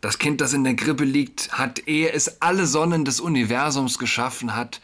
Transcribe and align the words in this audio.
Das 0.00 0.18
Kind, 0.18 0.40
das 0.40 0.52
in 0.52 0.64
der 0.64 0.76
Krippe 0.76 1.04
liegt, 1.04 1.52
hat, 1.52 1.86
ehe 1.86 2.10
es 2.12 2.40
alle 2.42 2.66
Sonnen 2.66 3.04
des 3.04 3.20
Universums 3.20 3.98
geschaffen 3.98 4.54
hat, 4.54 4.80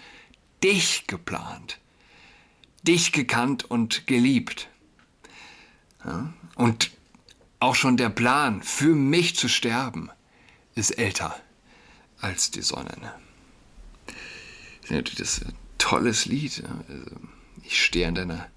dich 0.64 1.06
geplant, 1.06 1.78
dich 2.82 3.12
gekannt 3.12 3.64
und 3.64 4.06
geliebt. 4.06 4.68
Ja? 6.04 6.32
Und 6.56 6.90
auch 7.60 7.74
schon 7.74 7.96
der 7.96 8.08
Plan, 8.08 8.62
für 8.62 8.94
mich 8.94 9.36
zu 9.36 9.48
sterben, 9.48 10.10
ist 10.74 10.90
älter 10.98 11.36
als 12.20 12.50
die 12.50 12.62
Sonne. 12.62 12.96
Das 14.80 14.90
ist 14.90 14.90
natürlich 14.90 15.46
ein 15.46 15.52
tolles 15.78 16.26
Lied. 16.26 16.64
Also, 16.88 17.10
ich 17.64 17.84
stehe 17.84 18.08
an 18.08 18.14
deiner 18.14 18.48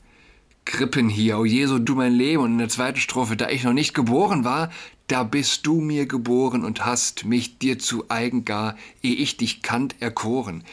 Krippen 0.66 1.10
hier, 1.10 1.38
o 1.38 1.46
Jesu, 1.46 1.78
du 1.78 1.96
mein 1.96 2.14
Leben. 2.14 2.42
Und 2.42 2.54
in 2.54 2.58
der 2.58 2.70
zweiten 2.70 3.00
Strophe, 3.00 3.38
da 3.38 3.50
ich 3.50 3.64
noch 3.64 3.74
nicht 3.74 3.94
geboren 3.94 4.44
war, 4.44 4.72
da 5.08 5.24
bist 5.24 5.68
du 5.68 5.82
mir 5.82 6.08
geboren 6.08 6.66
und 6.66 6.86
hast 6.86 7.26
mich 7.26 7.60
dir 7.60 7.78
zu 7.78 8.10
eigen 8.10 8.46
gar, 8.46 8.76
ehe 9.04 9.16
ich 9.16 9.38
dich 9.38 9.62
kannt, 9.62 10.02
erkoren. 10.02 10.64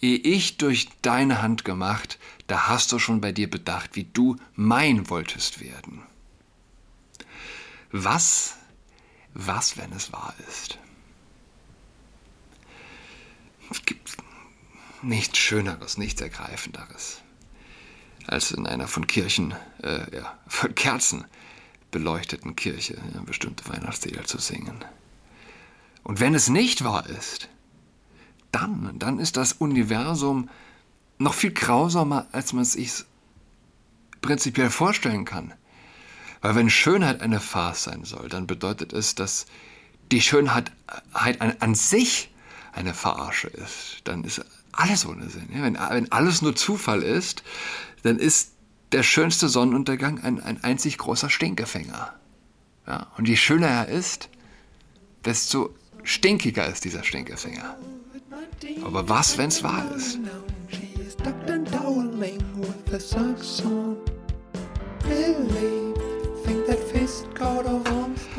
Ehe 0.00 0.16
ich 0.16 0.56
durch 0.56 0.88
deine 1.02 1.42
Hand 1.42 1.64
gemacht, 1.64 2.18
da 2.46 2.68
hast 2.68 2.90
du 2.92 2.98
schon 2.98 3.20
bei 3.20 3.32
dir 3.32 3.48
bedacht, 3.48 3.90
wie 3.94 4.04
du 4.04 4.36
mein 4.54 5.08
wolltest 5.10 5.60
werden. 5.60 6.02
Was, 7.92 8.56
was, 9.34 9.76
wenn 9.76 9.92
es 9.92 10.12
wahr 10.12 10.34
ist? 10.48 10.78
Es 13.70 13.84
gibt 13.84 14.16
nichts 15.02 15.38
Schöneres, 15.38 15.98
nichts 15.98 16.20
Ergreifenderes, 16.20 17.20
als 18.26 18.50
in 18.50 18.66
einer 18.66 18.88
von 18.88 19.06
Kirchen, 19.06 19.54
äh, 19.82 20.16
ja, 20.16 20.38
von 20.46 20.74
Kerzen 20.74 21.26
beleuchteten 21.92 22.56
Kirche 22.56 23.00
eine 23.00 23.22
bestimmte 23.22 23.68
Weihnachtslieder 23.68 24.24
zu 24.24 24.38
singen. 24.38 24.84
Und 26.02 26.18
wenn 26.18 26.34
es 26.34 26.48
nicht 26.48 26.82
wahr 26.82 27.08
ist, 27.08 27.48
dann, 28.50 28.98
dann 28.98 29.20
ist 29.20 29.36
das 29.36 29.52
Universum 29.52 30.50
noch 31.18 31.34
viel 31.34 31.52
grausamer, 31.52 32.26
als 32.32 32.52
man 32.52 32.62
es 32.62 32.72
sich 32.72 33.04
prinzipiell 34.20 34.70
vorstellen 34.70 35.24
kann. 35.24 35.54
Weil 36.40 36.56
wenn 36.56 36.70
Schönheit 36.70 37.20
eine 37.20 37.38
Farce 37.38 37.84
sein 37.84 38.04
soll, 38.04 38.28
dann 38.28 38.48
bedeutet 38.48 38.92
es, 38.92 39.14
dass 39.14 39.46
die 40.10 40.20
Schönheit 40.20 40.72
an, 41.12 41.54
an 41.60 41.74
sich 41.76 42.34
eine 42.72 42.94
Verarsche 42.94 43.48
ist. 43.48 44.00
Dann 44.04 44.24
ist 44.24 44.44
alles 44.72 45.06
ohne 45.06 45.28
Sinn. 45.28 45.48
Ja? 45.54 45.62
Wenn, 45.62 45.74
wenn 45.74 46.10
alles 46.10 46.42
nur 46.42 46.56
Zufall 46.56 47.02
ist, 47.02 47.44
dann 48.02 48.18
ist 48.18 48.51
der 48.92 49.02
schönste 49.02 49.48
Sonnenuntergang 49.48 50.20
ein, 50.22 50.40
ein 50.40 50.62
einzig 50.62 50.98
großer 50.98 51.30
Stinkefänger. 51.30 52.12
Ja? 52.86 53.06
Und 53.16 53.26
je 53.26 53.36
schöner 53.36 53.68
er 53.68 53.88
ist, 53.88 54.28
desto 55.24 55.74
stinkiger 56.02 56.66
ist 56.66 56.84
dieser 56.84 57.02
Stinkefänger. 57.02 57.76
Aber 58.84 59.08
was, 59.08 59.38
wenn 59.38 59.48
es 59.48 59.62
wahr 59.62 59.84
ist? 59.96 60.18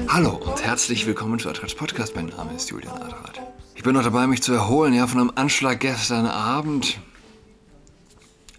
Hallo 0.07 0.35
und 0.35 0.63
herzlich 0.63 1.05
willkommen 1.07 1.39
zu 1.39 1.49
Adrats 1.49 1.73
Podcast. 1.73 2.15
Mein 2.15 2.27
Name 2.27 2.53
ist 2.53 2.69
Julian 2.69 2.95
Adrat. 3.01 3.41
Ich 3.75 3.83
bin 3.83 3.93
noch 3.93 4.03
dabei, 4.03 4.27
mich 4.27 4.43
zu 4.43 4.53
erholen, 4.53 4.93
ja, 4.93 5.07
von 5.07 5.19
einem 5.19 5.31
Anschlag 5.35 5.79
gestern 5.79 6.27
Abend. 6.27 6.99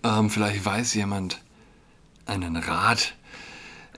Ähm, 0.02 0.28
vielleicht 0.28 0.64
weiß 0.64 0.94
jemand 0.94 1.43
einen 2.26 2.56
Rat, 2.56 3.14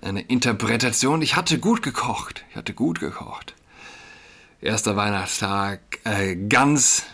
eine 0.03 0.23
Interpretation. 0.23 1.23
Ich 1.23 1.37
hatte 1.37 1.59
gut 1.59 1.83
gekocht. 1.83 2.45
Ich 2.51 2.57
hatte 2.57 2.75
gut 2.75 3.01
gekocht. 3.01 3.55
Erster 4.61 4.97
Weihnachtstag, 4.97 5.81
äh, 6.05 6.35
ganz 6.35 7.05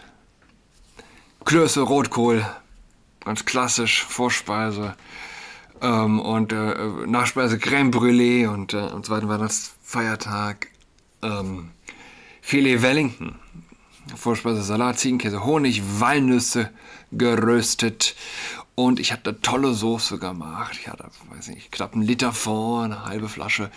Klöße, 1.44 1.80
Rotkohl, 1.80 2.46
ganz 3.24 3.44
klassisch, 3.44 4.04
Vorspeise. 4.04 4.94
Ähm, 5.80 6.20
und 6.20 6.52
äh, 6.52 6.74
Nachspeise 7.06 7.56
Crème 7.56 7.90
Brûlée 7.90 8.46
und 8.46 8.74
äh, 8.74 8.78
am 8.78 9.02
zweiten 9.02 9.28
Weihnachtsfeiertag 9.28 10.68
ähm, 11.22 11.70
Filet 12.40 12.82
Wellington. 12.82 13.34
Vorspeise 14.16 14.62
Salat, 14.62 14.98
Ziegenkäse, 14.98 15.44
Honig, 15.44 15.82
Walnüsse 15.98 16.70
geröstet. 17.10 18.14
Und 18.74 19.00
ich 19.00 19.12
hatte 19.12 19.40
tolle 19.40 19.74
Soße 19.74 20.18
gemacht. 20.18 20.78
Ich 20.80 20.88
hatte, 20.88 21.04
weiß 21.30 21.48
nicht, 21.48 21.70
knapp 21.72 21.92
einen 21.92 22.02
Liter 22.02 22.32
Fond, 22.32 22.92
eine 22.92 23.04
halbe 23.04 23.28
Flasche 23.28 23.70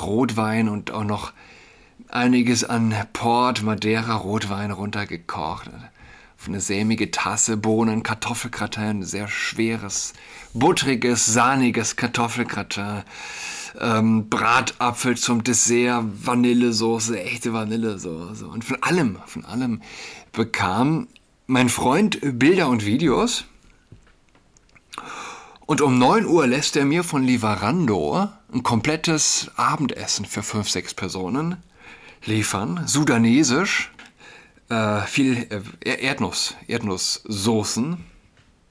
Rotwein 0.00 0.68
und 0.68 0.90
auch 0.90 1.04
noch 1.04 1.32
einiges 2.08 2.64
an 2.64 2.94
Port, 3.12 3.62
Madeira, 3.62 4.14
Rotwein 4.14 4.70
runtergekocht. 4.70 5.70
Eine 6.46 6.60
sämige 6.60 7.10
Tasse 7.10 7.58
Bohnen, 7.58 8.02
Kartoffelgratin, 8.02 9.04
sehr 9.04 9.28
schweres, 9.28 10.14
buttriges, 10.54 11.26
sahniges 11.26 11.96
Kartoffelgratin 11.96 13.04
ähm, 13.78 14.28
Bratapfel 14.28 15.16
zum 15.16 15.44
Dessert, 15.44 16.02
Vanillesoße, 16.24 17.20
echte 17.20 17.52
Vanillesoße. 17.52 18.46
Und 18.46 18.64
von 18.64 18.82
allem, 18.82 19.18
von 19.26 19.44
allem 19.44 19.82
bekam 20.32 21.08
mein 21.46 21.68
Freund 21.68 22.18
Bilder 22.22 22.68
und 22.68 22.84
Videos. 22.86 23.44
Und 25.70 25.82
um 25.82 25.98
9 26.00 26.26
Uhr 26.26 26.48
lässt 26.48 26.74
er 26.74 26.84
mir 26.84 27.04
von 27.04 27.22
Lieferando 27.22 28.28
ein 28.52 28.64
komplettes 28.64 29.52
Abendessen 29.54 30.24
für 30.24 30.42
5, 30.42 30.68
6 30.68 30.94
Personen 30.94 31.62
liefern. 32.24 32.88
Sudanesisch, 32.88 33.92
äh, 34.68 35.02
viel 35.02 35.46
äh, 35.84 36.04
Erdnuss, 36.04 36.56
Erdnusssoßen, 36.66 38.04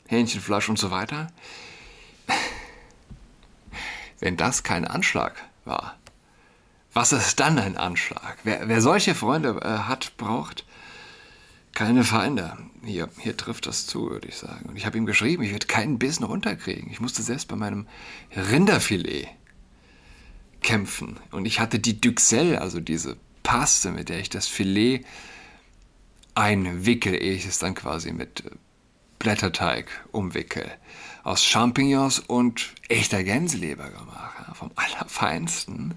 Hähnchenfleisch 0.08 0.68
und 0.68 0.78
so 0.78 0.92
weiter. 0.92 1.28
Wenn 4.20 4.36
das 4.36 4.64
kein 4.64 4.84
Anschlag 4.84 5.38
war, 5.64 5.96
was 6.92 7.14
ist 7.14 7.40
dann 7.40 7.60
ein 7.60 7.78
Anschlag? 7.78 8.40
Wer, 8.44 8.68
wer 8.68 8.82
solche 8.82 9.16
Freunde 9.16 9.58
äh, 9.62 9.88
hat, 9.88 10.18
braucht 10.18 10.66
keine 11.80 12.04
Feinde. 12.04 12.58
Hier, 12.84 13.08
hier 13.20 13.38
trifft 13.38 13.66
das 13.66 13.88
zu, 13.88 14.10
würde 14.10 14.28
ich 14.28 14.36
sagen. 14.36 14.68
Und 14.68 14.76
ich 14.76 14.86
habe 14.86 14.98
ihm 14.98 15.06
geschrieben, 15.06 15.44
ich 15.44 15.54
werde 15.54 15.66
keinen 15.66 15.98
Bissen 15.98 16.26
runterkriegen. 16.26 16.92
Ich 16.92 17.00
musste 17.00 17.24
selbst 17.24 17.48
bei 17.48 17.56
meinem 17.56 17.88
Rinderfilet 18.36 19.30
kämpfen. 20.62 21.18
Und 21.32 21.46
ich 21.46 21.62
hatte 21.62 21.80
die 21.80 22.02
Duxelle, 22.02 22.60
also 22.60 22.82
diese 22.82 23.16
Paste, 23.44 23.92
mit 23.92 24.10
der 24.10 24.20
ich 24.20 24.28
das 24.28 24.46
Filet 24.46 25.06
einwickel, 26.36 27.14
ehe 27.14 27.32
ich 27.32 27.46
es 27.46 27.60
dann 27.60 27.76
quasi 27.76 28.12
mit 28.12 28.42
äh, 28.42 28.50
Blätterteig 29.18 29.88
umwickel 30.12 30.70
aus 31.24 31.46
Champignons 31.46 32.20
und 32.20 32.74
echter 32.90 33.24
Gänseleber 33.24 33.90
gemacht, 33.90 34.36
vom 34.54 34.72
allerfeinsten. 34.76 35.94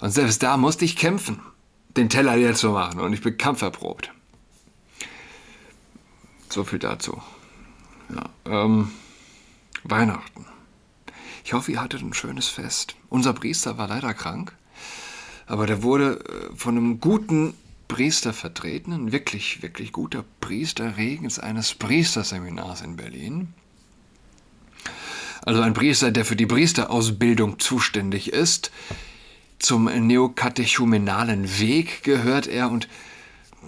Und 0.00 0.10
selbst 0.10 0.42
da 0.42 0.56
musste 0.56 0.84
ich 0.84 0.96
kämpfen, 0.96 1.40
den 1.96 2.08
Teller 2.08 2.36
leer 2.36 2.54
zu 2.54 2.70
machen 2.70 2.98
und 2.98 3.12
ich 3.12 3.20
bin 3.20 3.38
kampferprobt. 3.38 4.10
So 6.56 6.64
viel 6.64 6.78
dazu. 6.78 7.20
Ja, 8.08 8.30
ähm, 8.46 8.90
Weihnachten. 9.84 10.46
Ich 11.44 11.52
hoffe, 11.52 11.70
ihr 11.70 11.82
hattet 11.82 12.00
ein 12.00 12.14
schönes 12.14 12.48
Fest. 12.48 12.96
Unser 13.10 13.34
Priester 13.34 13.76
war 13.76 13.88
leider 13.88 14.14
krank, 14.14 14.56
aber 15.46 15.66
der 15.66 15.82
wurde 15.82 16.18
äh, 16.24 16.56
von 16.56 16.78
einem 16.78 16.98
guten 16.98 17.52
Priester 17.88 18.32
vertreten, 18.32 18.94
ein 18.94 19.12
wirklich, 19.12 19.60
wirklich 19.60 19.92
guter 19.92 20.24
Priester 20.40 20.96
Regens 20.96 21.38
eines 21.38 21.74
Priesterseminars 21.74 22.80
in 22.80 22.96
Berlin. 22.96 23.52
Also 25.42 25.60
ein 25.60 25.74
Priester, 25.74 26.10
der 26.10 26.24
für 26.24 26.36
die 26.36 26.46
Priesterausbildung 26.46 27.58
zuständig 27.58 28.32
ist. 28.32 28.70
Zum 29.58 29.84
neokatechumenalen 29.84 31.58
Weg 31.60 32.02
gehört 32.02 32.46
er 32.46 32.70
und 32.70 32.88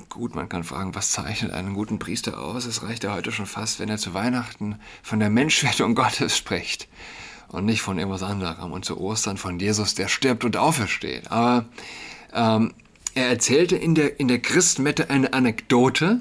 gut, 0.08 0.34
man 0.34 0.48
kann 0.48 0.64
fragen, 0.64 0.94
was 0.94 1.10
zeichnet 1.10 1.52
einen 1.52 1.74
guten 1.74 1.98
Priester 1.98 2.40
aus? 2.40 2.64
Es 2.64 2.82
reicht 2.82 3.04
ja 3.04 3.14
heute 3.14 3.32
schon 3.32 3.46
fast, 3.46 3.80
wenn 3.80 3.88
er 3.88 3.98
zu 3.98 4.14
Weihnachten 4.14 4.78
von 5.02 5.20
der 5.20 5.30
Menschwerdung 5.30 5.94
Gottes 5.96 6.36
spricht 6.36 6.88
und 7.48 7.64
nicht 7.64 7.82
von 7.82 7.98
irgendwas 7.98 8.22
anderem 8.22 8.72
und 8.72 8.84
zu 8.84 8.98
Ostern 9.00 9.36
von 9.36 9.58
Jesus, 9.58 9.94
der 9.94 10.08
stirbt 10.08 10.44
und 10.44 10.56
aufersteht. 10.56 11.30
Aber 11.30 11.66
ähm, 12.32 12.74
er 13.14 13.28
erzählte 13.28 13.76
in 13.76 13.94
der, 13.94 14.20
in 14.20 14.28
der 14.28 14.40
Christmette 14.40 15.10
eine 15.10 15.32
Anekdote, 15.32 16.20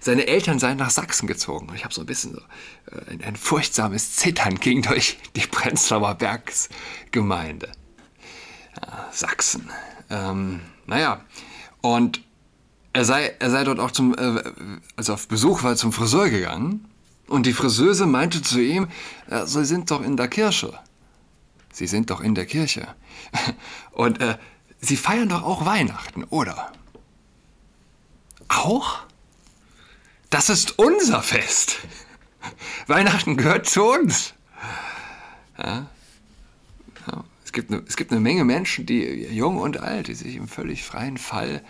seine 0.00 0.26
Eltern 0.26 0.58
seien 0.58 0.78
nach 0.78 0.90
Sachsen 0.90 1.26
gezogen. 1.26 1.68
Und 1.68 1.74
ich 1.74 1.84
habe 1.84 1.92
so 1.92 2.00
ein 2.00 2.06
bisschen 2.06 2.34
so 2.34 2.40
äh, 2.96 3.10
ein, 3.10 3.22
ein 3.22 3.36
furchtsames 3.36 4.16
Zittern 4.16 4.58
ging 4.58 4.82
durch 4.82 5.18
die 5.36 5.46
Prenzlauer 5.46 6.14
Bergsgemeinde. 6.14 7.70
Ja, 8.80 9.08
Sachsen. 9.12 9.68
Ähm, 10.08 10.60
naja, 10.86 11.24
und 11.82 12.22
er 12.92 13.04
sei, 13.04 13.34
er 13.38 13.50
sei 13.50 13.64
dort 13.64 13.78
auch 13.78 13.90
zum, 13.90 14.14
äh, 14.16 14.42
also 14.96 15.14
auf 15.14 15.28
Besuch 15.28 15.62
war, 15.62 15.76
zum 15.76 15.92
Friseur 15.92 16.28
gegangen. 16.28 16.86
Und 17.28 17.46
die 17.46 17.52
Friseuse 17.52 18.06
meinte 18.06 18.42
zu 18.42 18.60
ihm, 18.60 18.88
äh, 19.28 19.46
Sie 19.46 19.64
sind 19.64 19.90
doch 19.90 20.02
in 20.02 20.16
der 20.16 20.28
Kirche. 20.28 20.78
Sie 21.72 21.86
sind 21.86 22.10
doch 22.10 22.20
in 22.20 22.34
der 22.34 22.46
Kirche. 22.46 22.88
Und 23.92 24.20
äh, 24.20 24.36
Sie 24.80 24.96
feiern 24.96 25.28
doch 25.28 25.42
auch 25.42 25.64
Weihnachten, 25.64 26.24
oder? 26.24 26.72
Auch? 28.48 29.00
Das 30.30 30.48
ist 30.48 30.78
unser 30.78 31.22
Fest. 31.22 31.78
Weihnachten 32.86 33.36
gehört 33.36 33.68
zu 33.68 33.84
uns. 33.84 34.34
Ja? 35.58 35.86
Ja. 37.06 37.24
Es, 37.44 37.52
gibt 37.52 37.70
eine, 37.70 37.82
es 37.86 37.96
gibt 37.96 38.10
eine 38.10 38.20
Menge 38.20 38.44
Menschen, 38.44 38.86
die 38.86 39.02
jung 39.26 39.58
und 39.58 39.78
alt, 39.78 40.08
die 40.08 40.14
sich 40.14 40.34
im 40.34 40.48
völlig 40.48 40.82
freien 40.82 41.18
Fall 41.18 41.62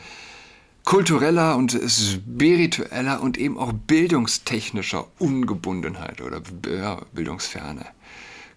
kultureller 0.91 1.57
und 1.57 1.79
spiritueller 1.87 3.23
und 3.23 3.39
eben 3.39 3.57
auch 3.59 3.73
bildungstechnischer 3.73 5.07
Ungebundenheit 5.21 6.21
oder 6.21 6.43
ja, 6.69 7.01
Bildungsferne. 7.13 7.87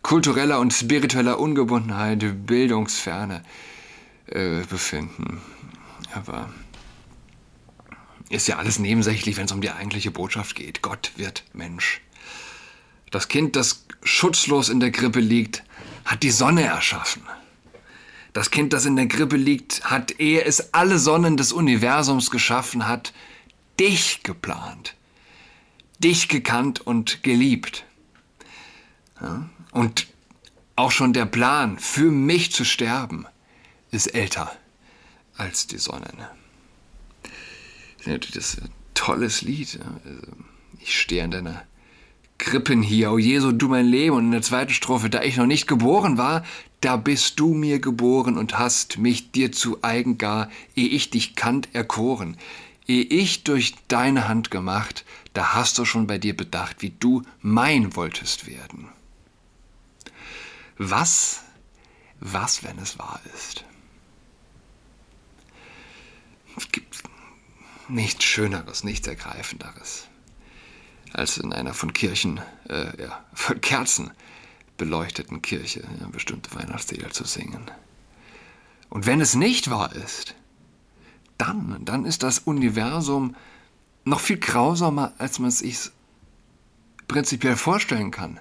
Kultureller 0.01 0.59
und 0.59 0.73
spiritueller 0.73 1.39
Ungebundenheit, 1.39 2.47
Bildungsferne 2.47 3.43
äh, 4.25 4.61
befinden. 4.67 5.41
Aber 6.15 6.49
ist 8.29 8.47
ja 8.47 8.57
alles 8.57 8.79
nebensächlich, 8.79 9.37
wenn 9.37 9.45
es 9.45 9.51
um 9.51 9.61
die 9.61 9.69
eigentliche 9.69 10.09
Botschaft 10.09 10.55
geht. 10.55 10.81
Gott 10.81 11.11
wird 11.15 11.43
Mensch. 11.53 12.01
Das 13.11 13.27
Kind, 13.27 13.55
das 13.55 13.85
schutzlos 14.01 14.69
in 14.69 14.79
der 14.79 14.89
Krippe 14.89 15.19
liegt, 15.19 15.63
hat 16.03 16.23
die 16.23 16.31
Sonne 16.31 16.63
erschaffen. 16.63 17.21
Das 18.33 18.49
Kind, 18.49 18.73
das 18.73 18.85
in 18.85 18.95
der 18.95 19.07
Krippe 19.07 19.37
liegt, 19.37 19.85
hat, 19.85 20.19
ehe 20.19 20.43
es 20.43 20.73
alle 20.73 20.97
Sonnen 20.97 21.37
des 21.37 21.53
Universums 21.53 22.31
geschaffen 22.31 22.87
hat, 22.87 23.13
dich 23.79 24.23
geplant, 24.23 24.95
dich 25.99 26.27
gekannt 26.27 26.81
und 26.81 27.21
geliebt. 27.21 27.85
Ja? 29.21 29.49
Und 29.71 30.07
auch 30.75 30.91
schon 30.91 31.13
der 31.13 31.27
Plan, 31.27 31.77
für 31.77 32.09
mich 32.09 32.51
zu 32.51 32.65
sterben, 32.65 33.27
ist 33.91 34.07
älter 34.07 34.51
als 35.37 35.67
die 35.67 35.77
Sonnen. 35.77 36.17
Das 38.05 38.29
ist 38.35 38.61
ein 38.61 38.69
tolles 38.95 39.43
Lied. 39.43 39.79
Also, 39.79 40.21
ich 40.79 40.99
stehe 40.99 41.23
an 41.23 41.31
deiner 41.31 41.63
Krippen 42.37 42.81
hier, 42.81 43.11
o 43.11 43.17
Jesu, 43.17 43.51
du 43.51 43.67
mein 43.67 43.85
Leben. 43.85 44.15
Und 44.15 44.25
in 44.25 44.31
der 44.31 44.41
zweiten 44.41 44.73
Strophe, 44.73 45.09
da 45.09 45.21
ich 45.21 45.37
noch 45.37 45.45
nicht 45.45 45.67
geboren 45.67 46.17
war, 46.17 46.43
da 46.81 46.97
bist 46.97 47.39
du 47.39 47.53
mir 47.53 47.79
geboren 47.79 48.37
und 48.37 48.57
hast 48.57 48.97
mich 48.97 49.31
dir 49.31 49.51
zu 49.51 49.83
eigen 49.83 50.17
gar, 50.17 50.49
ehe 50.75 50.89
ich 50.89 51.09
dich 51.09 51.35
kannt, 51.35 51.73
erkoren. 51.73 52.37
Ehe 52.85 53.03
ich 53.03 53.43
durch 53.43 53.75
deine 53.87 54.27
Hand 54.27 54.51
gemacht, 54.51 55.05
da 55.33 55.53
hast 55.53 55.77
du 55.77 55.85
schon 55.85 56.07
bei 56.07 56.17
dir 56.17 56.35
bedacht, 56.35 56.81
wie 56.81 56.89
du 56.89 57.23
mein 57.41 57.95
wolltest 57.95 58.47
werden. 58.47 58.89
Was, 60.77 61.43
was, 62.19 62.63
wenn 62.63 62.77
es 62.79 62.99
wahr 62.99 63.21
ist? 63.33 63.63
Es 66.57 66.71
gibt 66.71 67.03
nichts 67.87 68.25
Schöneres, 68.25 68.83
nichts 68.83 69.07
Ergreifenderes 69.07 70.07
als 71.13 71.37
in 71.37 71.53
einer 71.53 71.73
von 71.73 71.93
Kirchen, 71.93 72.41
äh, 72.69 73.01
ja, 73.01 73.23
von 73.33 73.61
Kerzen 73.61 74.11
beleuchteten 74.77 75.41
Kirche 75.41 75.81
ja, 75.99 76.07
bestimmte 76.07 76.53
Weihnachtslieder 76.55 77.11
zu 77.11 77.25
singen. 77.25 77.69
Und 78.89 79.05
wenn 79.05 79.21
es 79.21 79.35
nicht 79.35 79.69
wahr 79.69 79.93
ist, 79.95 80.35
dann, 81.37 81.83
dann 81.85 82.05
ist 82.05 82.23
das 82.23 82.39
Universum 82.39 83.35
noch 84.05 84.19
viel 84.19 84.37
grausamer, 84.37 85.13
als 85.17 85.39
man 85.39 85.49
es 85.49 85.59
sich 85.59 85.91
prinzipiell 87.07 87.55
vorstellen 87.55 88.11
kann. 88.11 88.39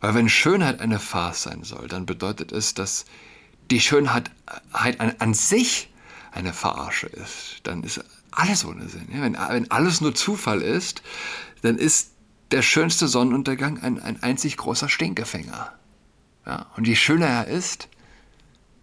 Weil 0.00 0.14
wenn 0.14 0.28
Schönheit 0.28 0.80
eine 0.80 0.98
Farce 0.98 1.44
sein 1.44 1.64
soll, 1.64 1.88
dann 1.88 2.06
bedeutet 2.06 2.52
es, 2.52 2.74
dass 2.74 3.06
die 3.70 3.80
Schönheit 3.80 4.30
an, 4.72 5.14
an 5.18 5.34
sich 5.34 5.90
eine 6.32 6.52
Verarsche 6.52 7.06
ist. 7.06 7.60
Dann 7.64 7.82
ist 7.82 8.04
alles 8.36 8.64
ohne 8.64 8.88
Sinn. 8.88 9.08
Ja, 9.12 9.22
wenn, 9.22 9.34
wenn 9.34 9.70
alles 9.70 10.00
nur 10.00 10.14
Zufall 10.14 10.62
ist, 10.62 11.02
dann 11.62 11.78
ist 11.78 12.12
der 12.50 12.62
schönste 12.62 13.08
Sonnenuntergang 13.08 13.82
ein, 13.82 14.00
ein 14.00 14.22
einzig 14.22 14.56
großer 14.56 14.88
Stinkefänger. 14.88 15.72
Ja, 16.46 16.66
und 16.76 16.86
je 16.86 16.94
schöner 16.94 17.26
er 17.26 17.46
ist, 17.48 17.88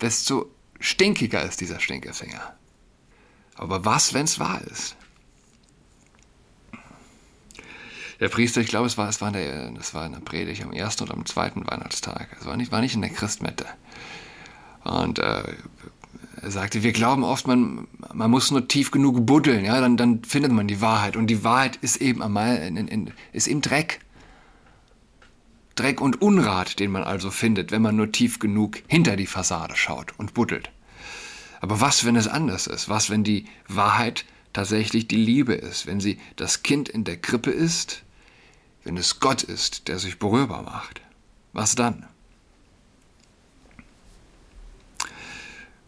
desto 0.02 0.52
stinkiger 0.80 1.44
ist 1.44 1.62
dieser 1.62 1.80
Stinkefänger. 1.80 2.56
Aber 3.56 3.86
was, 3.86 4.14
wenn 4.14 4.26
es 4.26 4.40
wahr 4.40 4.62
ist? 4.62 4.98
Der 8.20 8.30
Priester, 8.30 8.62
ich 8.62 8.68
glaube, 8.68 8.88
es 8.88 8.98
war, 8.98 9.10
es 9.10 9.22
war, 9.22 9.30
in 9.30 9.34
der, 9.34 9.72
das 9.72 9.94
war 9.94 10.06
in 10.06 10.14
der 10.14 10.20
Predigt 10.20 10.64
am 10.64 10.74
ersten 10.74 11.04
oder 11.04 11.14
am 11.14 11.26
zweiten 11.26 11.66
Weihnachtstag. 11.68 12.30
Es 12.40 12.46
war 12.46 12.58
nicht, 12.58 12.72
war 12.72 12.82
nicht 12.82 12.96
in 12.96 13.02
der 13.02 13.10
Christmette. 13.10 13.66
Und 14.84 15.20
äh, 15.20 15.44
er 16.44 16.51
sagte, 16.51 16.84
wir 16.84 16.92
glauben 16.92 17.24
oft, 17.24 17.48
man, 17.48 17.88
man 18.13 18.30
muss 18.30 18.51
nur 18.51 18.68
tief 18.68 18.92
genug 18.92 19.25
buddeln, 19.25 19.63
ja, 19.63 19.80
dann, 19.80 19.95
dann 19.95 20.24
findet 20.25 20.51
man 20.51 20.68
die 20.68 20.81
Wahrheit. 20.81 21.16
Und 21.16 21.28
die 21.28 21.44
Wahrheit 21.44 21.78
ist 21.78 21.98
eben 21.98 22.22
einmal 22.22 22.57
in, 22.57 22.75
in, 22.75 23.12
ist 23.31 23.48
im 23.48 23.62
Dreck. 23.62 24.01
Dreck 25.75 26.01
und 26.01 26.22
Unrat, 26.22 26.80
den 26.80 26.92
man 26.92 27.04
also 27.04 27.31
findet, 27.31 27.72
wenn 27.72 27.81
man 27.81 27.95
nur 27.95 28.12
tief 28.12 28.40
genug 28.40 28.84
hinter 28.88 29.16
die 29.16 29.25
Fassade 29.25 29.75
schaut 29.75 30.13
und 30.19 30.34
buddelt. 30.34 30.69
Aber 31.62 31.80
was, 31.80 32.04
wenn 32.04 32.18
es 32.18 32.28
anders 32.28 32.68
ist? 32.68 32.90
Was, 32.90 33.10
wenn 33.10 33.24
die 33.24 33.45
Wahrheit 33.69 34.25
tatsächlich 34.51 35.07
die 35.07 35.16
Liebe 35.16 35.54
ist? 35.54 35.88
Wenn 35.88 36.01
sie 36.01 36.19
das 36.36 36.62
Kind 36.62 36.90
in 36.90 37.06
der 37.06 37.18
Krippe 37.18 37.51
ist? 37.51 38.04
Wenn 38.84 38.98
es 38.98 39.22
Gott 39.22 39.44
ist, 39.44 39.88
der 39.88 39.98
sich 39.98 40.19
berührbar 40.19 40.63
macht? 40.63 41.01
Was 41.54 41.75
dann? 41.75 42.06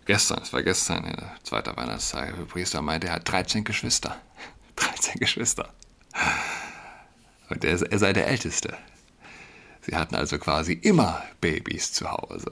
Gestern, 0.06 0.42
es 0.42 0.54
war 0.54 0.64
gestern, 0.64 1.04
der 1.04 1.36
zweite 1.44 1.76
Weihnachtstag, 1.76 2.36
der 2.36 2.46
Priester 2.46 2.82
meinte, 2.82 3.08
er 3.08 3.14
hat 3.14 3.30
13 3.30 3.64
Geschwister. 3.64 4.18
13 4.76 5.20
Geschwister. 5.20 5.74
Und 7.50 7.64
er, 7.64 7.82
er 7.82 8.00
sei 8.00 8.14
der 8.14 8.28
Älteste. 8.28 8.78
Sie 9.82 9.96
hatten 9.96 10.16
also 10.16 10.40
quasi 10.40 10.74
immer 10.74 11.24
Babys 11.42 11.94
zu 11.94 12.10
Hause. 12.10 12.50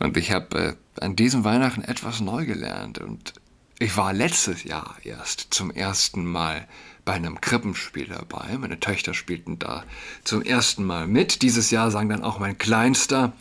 Und 0.00 0.16
ich 0.16 0.32
habe 0.32 0.58
äh, 0.58 0.74
an 1.00 1.14
diesem 1.14 1.44
Weihnachten 1.44 1.82
etwas 1.82 2.20
neu 2.20 2.44
gelernt. 2.44 2.98
Und 2.98 3.34
ich 3.78 3.96
war 3.96 4.12
letztes 4.12 4.64
Jahr 4.64 4.96
erst 5.04 5.54
zum 5.54 5.70
ersten 5.70 6.24
Mal 6.24 6.66
bei 7.04 7.14
einem 7.14 7.40
Krippenspiel 7.40 8.06
dabei. 8.06 8.56
Meine 8.58 8.78
Töchter 8.78 9.14
spielten 9.14 9.58
da 9.58 9.84
zum 10.24 10.42
ersten 10.42 10.84
Mal 10.84 11.06
mit. 11.06 11.42
Dieses 11.42 11.70
Jahr 11.70 11.90
sang 11.90 12.08
dann 12.08 12.22
auch 12.22 12.38
mein 12.38 12.58
Kleinster 12.58 13.32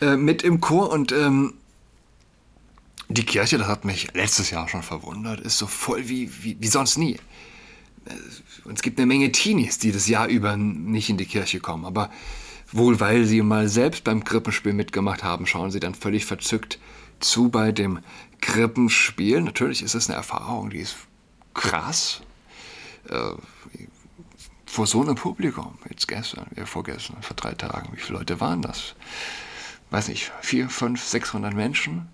äh, 0.00 0.16
mit 0.16 0.42
im 0.42 0.60
Chor 0.60 0.90
und 0.90 1.12
ähm, 1.12 1.54
die 3.08 3.24
Kirche, 3.24 3.58
das 3.58 3.66
hat 3.66 3.84
mich 3.84 4.14
letztes 4.14 4.50
Jahr 4.50 4.68
schon 4.68 4.82
verwundert, 4.82 5.40
ist 5.40 5.58
so 5.58 5.66
voll 5.66 6.08
wie, 6.08 6.30
wie, 6.42 6.56
wie 6.60 6.68
sonst 6.68 6.96
nie. 6.96 7.14
Äh, 8.06 8.14
und 8.64 8.74
es 8.76 8.82
gibt 8.82 8.98
eine 8.98 9.06
Menge 9.06 9.32
Teenies, 9.32 9.78
die 9.78 9.92
das 9.92 10.08
Jahr 10.08 10.28
über 10.28 10.56
nicht 10.56 11.10
in 11.10 11.16
die 11.16 11.26
Kirche 11.26 11.60
kommen, 11.60 11.84
aber 11.84 12.10
wohl 12.70 13.00
weil 13.00 13.24
sie 13.26 13.42
mal 13.42 13.68
selbst 13.68 14.04
beim 14.04 14.24
Krippenspiel 14.24 14.72
mitgemacht 14.72 15.22
haben, 15.22 15.46
schauen 15.46 15.70
sie 15.70 15.80
dann 15.80 15.94
völlig 15.94 16.24
verzückt 16.24 16.78
zu 17.20 17.50
bei 17.50 17.72
dem 17.72 18.00
Krippenspiel. 18.40 19.40
Natürlich 19.42 19.82
ist 19.82 19.94
es 19.94 20.08
eine 20.08 20.16
Erfahrung, 20.16 20.70
die 20.70 20.78
ist 20.78 20.96
krass, 21.54 22.22
äh, 23.08 23.34
vor 24.66 24.86
so 24.86 25.02
einem 25.02 25.16
Publikum, 25.16 25.78
jetzt 25.90 26.08
gestern, 26.08 26.46
ja, 26.56 26.64
vorgestern, 26.64 27.22
vor 27.22 27.36
drei 27.36 27.52
Tagen, 27.52 27.92
wie 27.92 28.00
viele 28.00 28.18
Leute 28.18 28.40
waren 28.40 28.62
das? 28.62 28.94
Weiß 29.90 30.08
nicht, 30.08 30.32
vier, 30.40 30.70
fünf, 30.70 31.04
sechshundert 31.04 31.54
Menschen, 31.54 32.08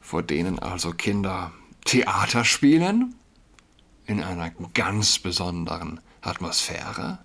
vor 0.00 0.22
denen 0.22 0.58
also 0.58 0.92
Kinder 0.92 1.52
Theater 1.84 2.44
spielen, 2.44 3.14
in 4.06 4.22
einer 4.22 4.50
ganz 4.74 5.18
besonderen 5.18 6.00
Atmosphäre, 6.22 7.18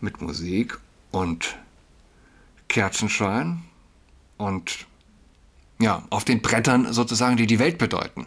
mit 0.00 0.20
Musik 0.20 0.78
und 1.10 1.56
Kerzenschein 2.68 3.62
und 4.36 4.86
ja, 5.78 6.02
auf 6.10 6.24
den 6.24 6.40
Brettern 6.40 6.92
sozusagen, 6.92 7.36
die 7.36 7.46
die 7.46 7.58
Welt 7.58 7.78
bedeuten. 7.78 8.26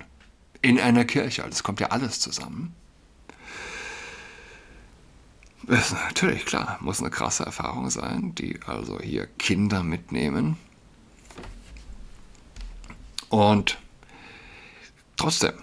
In 0.61 0.79
einer 0.79 1.05
Kirche, 1.05 1.43
also 1.43 1.55
es 1.55 1.63
kommt 1.63 1.79
ja 1.79 1.87
alles 1.87 2.19
zusammen. 2.19 2.75
Ist 5.67 5.93
natürlich 5.93 6.45
klar, 6.45 6.77
muss 6.81 6.99
eine 7.01 7.09
krasse 7.09 7.45
Erfahrung 7.45 7.89
sein, 7.89 8.33
die 8.35 8.59
also 8.65 8.99
hier 8.99 9.27
Kinder 9.27 9.83
mitnehmen. 9.83 10.57
Und 13.29 13.77
trotzdem, 15.17 15.53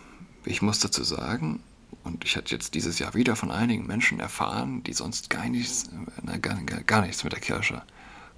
ich 0.44 0.62
muss 0.62 0.78
dazu 0.80 1.02
sagen, 1.02 1.60
und 2.04 2.24
ich 2.24 2.36
hatte 2.36 2.54
jetzt 2.54 2.74
dieses 2.74 3.00
Jahr 3.00 3.14
wieder 3.14 3.34
von 3.34 3.50
einigen 3.50 3.86
Menschen 3.86 4.20
erfahren, 4.20 4.84
die 4.84 4.92
sonst 4.92 5.28
gar 5.28 5.48
nichts, 5.48 5.86
na, 6.22 6.36
gar, 6.36 6.54
gar 6.62 7.00
nichts 7.00 7.24
mit 7.24 7.32
der 7.32 7.40
Kirche, 7.40 7.82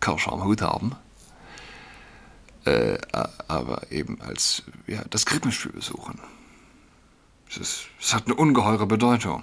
Kirche 0.00 0.32
am 0.32 0.44
Hut 0.44 0.62
haben, 0.62 0.92
äh, 2.64 2.96
aber 3.46 3.92
eben 3.92 4.20
als 4.22 4.62
ja, 4.86 5.04
das 5.10 5.26
Krippenspiel 5.26 5.72
besuchen. 5.72 6.18
Es, 7.50 7.58
ist, 7.58 7.86
es 8.00 8.14
hat 8.14 8.24
eine 8.24 8.36
ungeheure 8.36 8.86
Bedeutung 8.86 9.42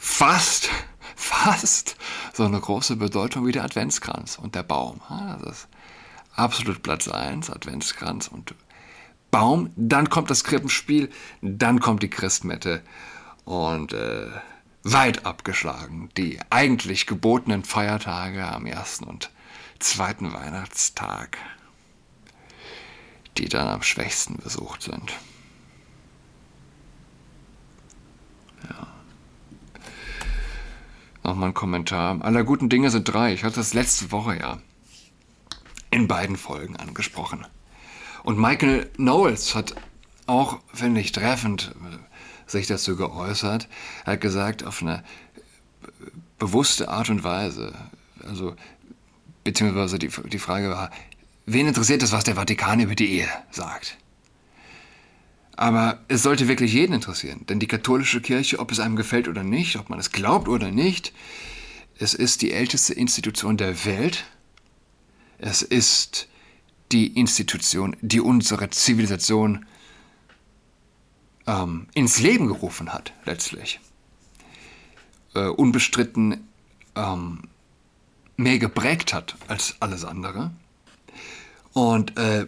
fast, 0.00 0.70
fast 1.14 1.96
so 2.32 2.44
eine 2.44 2.58
große 2.58 2.96
Bedeutung 2.96 3.46
wie 3.46 3.52
der 3.52 3.64
Adventskranz 3.64 4.38
und 4.38 4.54
der 4.54 4.62
Baum. 4.62 5.00
Das 5.42 5.58
ist 5.58 5.68
absolut 6.34 6.82
Platz 6.82 7.06
1, 7.06 7.50
Adventskranz 7.50 8.26
und 8.28 8.54
Baum. 9.30 9.70
Dann 9.76 10.08
kommt 10.08 10.30
das 10.30 10.42
Krippenspiel, 10.42 11.10
dann 11.42 11.80
kommt 11.80 12.02
die 12.02 12.08
Christmette 12.08 12.82
und 13.44 13.92
äh, 13.92 14.26
weit 14.82 15.26
abgeschlagen 15.26 16.08
die 16.16 16.40
eigentlich 16.48 17.06
gebotenen 17.06 17.62
Feiertage 17.62 18.46
am 18.46 18.64
ersten 18.64 19.04
und 19.04 19.30
zweiten 19.78 20.32
Weihnachtstag, 20.32 21.36
die 23.36 23.50
dann 23.50 23.68
am 23.68 23.82
schwächsten 23.82 24.36
besucht 24.36 24.82
sind. 24.82 25.12
Ja. 28.68 28.89
Nochmal 31.22 31.50
ein 31.50 31.54
Kommentar. 31.54 32.22
Aller 32.22 32.44
guten 32.44 32.68
Dinge 32.68 32.90
sind 32.90 33.04
drei. 33.04 33.32
Ich 33.32 33.44
hatte 33.44 33.56
das 33.56 33.74
letzte 33.74 34.10
Woche 34.10 34.38
ja 34.38 34.58
in 35.90 36.08
beiden 36.08 36.36
Folgen 36.36 36.76
angesprochen. 36.76 37.46
Und 38.22 38.38
Michael 38.38 38.86
Knowles 38.96 39.54
hat 39.54 39.74
auch, 40.26 40.60
finde 40.72 41.00
ich, 41.00 41.12
treffend 41.12 41.74
äh, 41.90 42.50
sich 42.50 42.66
dazu 42.66 42.96
geäußert. 42.96 43.68
Er 44.04 44.14
hat 44.14 44.20
gesagt, 44.20 44.64
auf 44.64 44.82
eine 44.82 45.02
bewusste 46.38 46.88
Art 46.88 47.10
und 47.10 47.24
Weise, 47.24 47.74
also 48.24 48.54
beziehungsweise 49.44 49.98
die, 49.98 50.08
die 50.08 50.38
Frage 50.38 50.70
war, 50.70 50.90
wen 51.46 51.66
interessiert 51.66 52.02
es, 52.02 52.12
was 52.12 52.24
der 52.24 52.36
Vatikan 52.36 52.80
über 52.80 52.94
die 52.94 53.10
Ehe 53.10 53.28
sagt? 53.50 53.96
Aber 55.60 55.98
es 56.08 56.22
sollte 56.22 56.48
wirklich 56.48 56.72
jeden 56.72 56.94
interessieren, 56.94 57.44
denn 57.46 57.60
die 57.60 57.66
katholische 57.66 58.22
Kirche, 58.22 58.60
ob 58.60 58.72
es 58.72 58.80
einem 58.80 58.96
gefällt 58.96 59.28
oder 59.28 59.42
nicht, 59.42 59.76
ob 59.76 59.90
man 59.90 59.98
es 59.98 60.10
glaubt 60.10 60.48
oder 60.48 60.70
nicht, 60.70 61.12
es 61.98 62.14
ist 62.14 62.40
die 62.40 62.52
älteste 62.52 62.94
Institution 62.94 63.58
der 63.58 63.84
Welt. 63.84 64.24
Es 65.36 65.60
ist 65.60 66.28
die 66.92 67.08
Institution, 67.08 67.94
die 68.00 68.20
unsere 68.20 68.70
Zivilisation 68.70 69.66
ähm, 71.46 71.88
ins 71.92 72.20
Leben 72.20 72.46
gerufen 72.46 72.94
hat, 72.94 73.12
letztlich. 73.26 73.80
Äh, 75.34 75.48
unbestritten 75.48 76.48
ähm, 76.96 77.42
mehr 78.38 78.58
geprägt 78.58 79.12
hat 79.12 79.36
als 79.46 79.76
alles 79.80 80.06
andere. 80.06 80.52
Und 81.74 82.16
äh, 82.16 82.46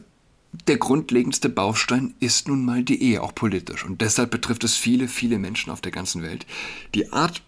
der 0.52 0.76
grundlegendste 0.76 1.48
Baustein 1.48 2.14
ist 2.20 2.46
nun 2.46 2.64
mal 2.64 2.82
die 2.82 3.02
Ehe, 3.02 3.22
auch 3.22 3.34
politisch. 3.34 3.84
Und 3.84 4.00
deshalb 4.00 4.30
betrifft 4.30 4.64
es 4.64 4.76
viele, 4.76 5.08
viele 5.08 5.38
Menschen 5.38 5.72
auf 5.72 5.80
der 5.80 5.92
ganzen 5.92 6.22
Welt. 6.22 6.46
Die 6.94 7.12
Art, 7.12 7.42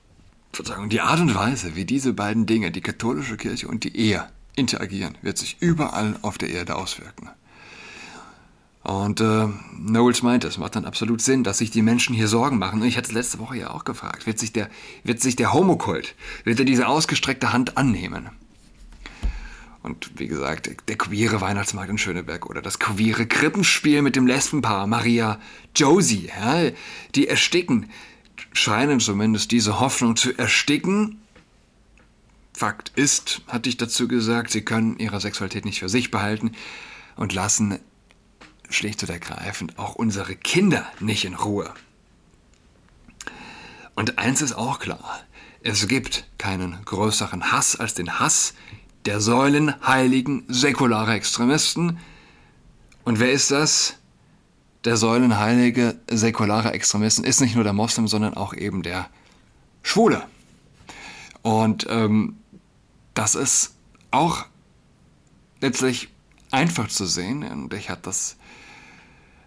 Verzeihung, 0.52 0.88
die 0.88 1.00
Art 1.00 1.20
und 1.20 1.34
Weise, 1.34 1.76
wie 1.76 1.84
diese 1.84 2.14
beiden 2.14 2.46
Dinge, 2.46 2.70
die 2.70 2.80
katholische 2.80 3.36
Kirche 3.36 3.68
und 3.68 3.84
die 3.84 3.96
Ehe, 3.96 4.26
interagieren, 4.56 5.18
wird 5.20 5.36
sich 5.36 5.56
überall 5.60 6.16
auf 6.22 6.38
der 6.38 6.50
Erde 6.50 6.76
auswirken. 6.76 7.28
Und 8.84 9.20
äh, 9.20 9.48
Knowles 9.86 10.22
meint, 10.22 10.44
es 10.44 10.58
macht 10.58 10.76
dann 10.76 10.84
absolut 10.84 11.22
Sinn, 11.22 11.42
dass 11.42 11.58
sich 11.58 11.70
die 11.70 11.82
Menschen 11.82 12.14
hier 12.14 12.28
Sorgen 12.28 12.58
machen. 12.58 12.82
Und 12.82 12.86
ich 12.86 12.96
hatte 12.96 13.08
es 13.08 13.14
letzte 13.14 13.38
Woche 13.38 13.56
ja 13.56 13.70
auch 13.70 13.84
gefragt, 13.84 14.26
wird 14.26 14.38
sich 14.38 14.52
der, 14.52 14.68
wird 15.02 15.20
sich 15.20 15.36
der 15.36 15.54
Homokult, 15.54 16.14
wird 16.44 16.58
er 16.58 16.66
diese 16.66 16.86
ausgestreckte 16.86 17.52
Hand 17.52 17.78
annehmen? 17.78 18.28
Und 19.84 20.18
wie 20.18 20.28
gesagt, 20.28 20.70
der 20.88 20.96
queere 20.96 21.42
Weihnachtsmarkt 21.42 21.90
in 21.90 21.98
Schöneberg 21.98 22.46
oder 22.46 22.62
das 22.62 22.78
queere 22.78 23.26
Krippenspiel 23.26 24.00
mit 24.00 24.16
dem 24.16 24.26
Lesbenpaar 24.26 24.86
Maria 24.86 25.38
Josie, 25.76 26.30
ja, 26.34 26.70
die 27.14 27.28
ersticken, 27.28 27.90
scheinen 28.54 28.98
zumindest 28.98 29.52
diese 29.52 29.80
Hoffnung 29.80 30.16
zu 30.16 30.32
ersticken. 30.38 31.20
Fakt 32.54 32.92
ist, 32.96 33.42
hatte 33.46 33.68
ich 33.68 33.76
dazu 33.76 34.08
gesagt, 34.08 34.52
sie 34.52 34.62
können 34.62 34.98
ihre 34.98 35.20
Sexualität 35.20 35.66
nicht 35.66 35.80
für 35.80 35.90
sich 35.90 36.10
behalten 36.10 36.52
und 37.16 37.34
lassen 37.34 37.78
schlicht 38.70 39.02
und 39.02 39.10
ergreifend 39.10 39.78
auch 39.78 39.96
unsere 39.96 40.34
Kinder 40.34 40.90
nicht 40.98 41.26
in 41.26 41.34
Ruhe. 41.34 41.74
Und 43.94 44.18
eins 44.18 44.40
ist 44.40 44.54
auch 44.54 44.78
klar, 44.78 45.20
es 45.60 45.88
gibt 45.88 46.26
keinen 46.38 46.82
größeren 46.86 47.52
Hass 47.52 47.76
als 47.76 47.92
den 47.92 48.18
Hass 48.18 48.54
der 49.06 49.20
säulenheiligen 49.20 50.44
säkulare 50.48 51.14
Extremisten. 51.14 51.98
Und 53.04 53.20
wer 53.20 53.32
ist 53.32 53.50
das? 53.50 53.96
Der 54.84 54.96
säulenheilige 54.96 55.98
säkulare 56.10 56.72
Extremisten 56.72 57.24
ist 57.24 57.40
nicht 57.40 57.54
nur 57.54 57.64
der 57.64 57.72
Moslem, 57.72 58.08
sondern 58.08 58.34
auch 58.34 58.54
eben 58.54 58.82
der 58.82 59.08
Schwule. 59.82 60.22
Und 61.42 61.86
ähm, 61.88 62.36
das 63.14 63.34
ist 63.34 63.74
auch 64.10 64.46
letztlich 65.60 66.08
einfach 66.50 66.88
zu 66.88 67.06
sehen. 67.06 67.44
Und 67.44 67.72
ich 67.74 67.90
hatte 67.90 68.02
das 68.02 68.36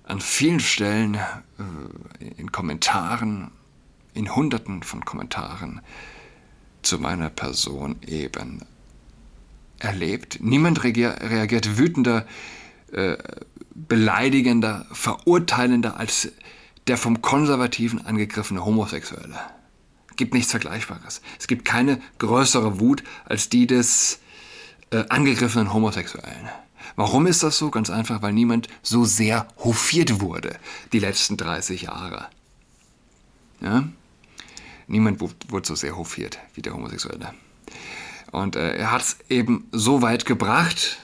an 0.04 0.22
vielen 0.22 0.60
Stellen 0.60 1.16
äh, 1.16 2.26
in 2.38 2.52
Kommentaren, 2.52 3.52
in 4.14 4.36
Hunderten 4.36 4.84
von 4.84 5.06
Kommentaren 5.06 5.82
zu 6.82 7.00
meiner 7.00 7.30
Person 7.30 7.98
eben 8.06 8.64
erlebt. 9.80 10.40
Niemand 10.42 10.84
reagiert 10.84 11.78
wütender, 11.78 12.26
äh, 12.92 13.18
beleidigender, 13.74 14.86
verurteilender 14.92 15.98
als 15.98 16.30
der 16.88 16.98
vom 16.98 17.22
Konservativen 17.22 18.06
angegriffene 18.06 18.66
Homosexuelle. 18.66 19.40
Es 20.10 20.16
gibt 20.16 20.34
nichts 20.34 20.52
Vergleichbares. 20.52 21.22
Es 21.40 21.48
gibt 21.48 21.66
keine 21.66 22.02
größere 22.18 22.80
Wut 22.80 23.04
als 23.26 23.50
die 23.50 23.68
des 23.68 24.20
äh, 24.90 25.04
angegriffenen 25.10 25.74
Homosexuellen. 25.74 26.50
Warum 26.96 27.28
ist 27.28 27.44
das 27.44 27.58
so? 27.58 27.70
Ganz 27.70 27.90
einfach, 27.90 28.22
weil 28.22 28.34
niemand 28.34 28.68
so 28.82 29.06
sehr 29.06 29.48
hofiert 29.58 30.22
wurde 30.22 30.58
die 30.94 31.00
letzten 31.00 31.38
30 31.38 31.84
Jahre. 31.84 32.28
Ja? 33.62 33.88
Niemand 34.88 35.20
wurde 35.22 35.68
so 35.68 35.76
sehr 35.76 35.98
hofiert 35.98 36.40
wie 36.56 36.62
der 36.62 36.74
Homosexuelle. 36.74 37.34
Und 38.32 38.56
äh, 38.56 38.76
er 38.76 38.92
hat 38.92 39.02
es 39.02 39.18
eben 39.30 39.68
so 39.72 40.02
weit 40.02 40.26
gebracht. 40.26 41.00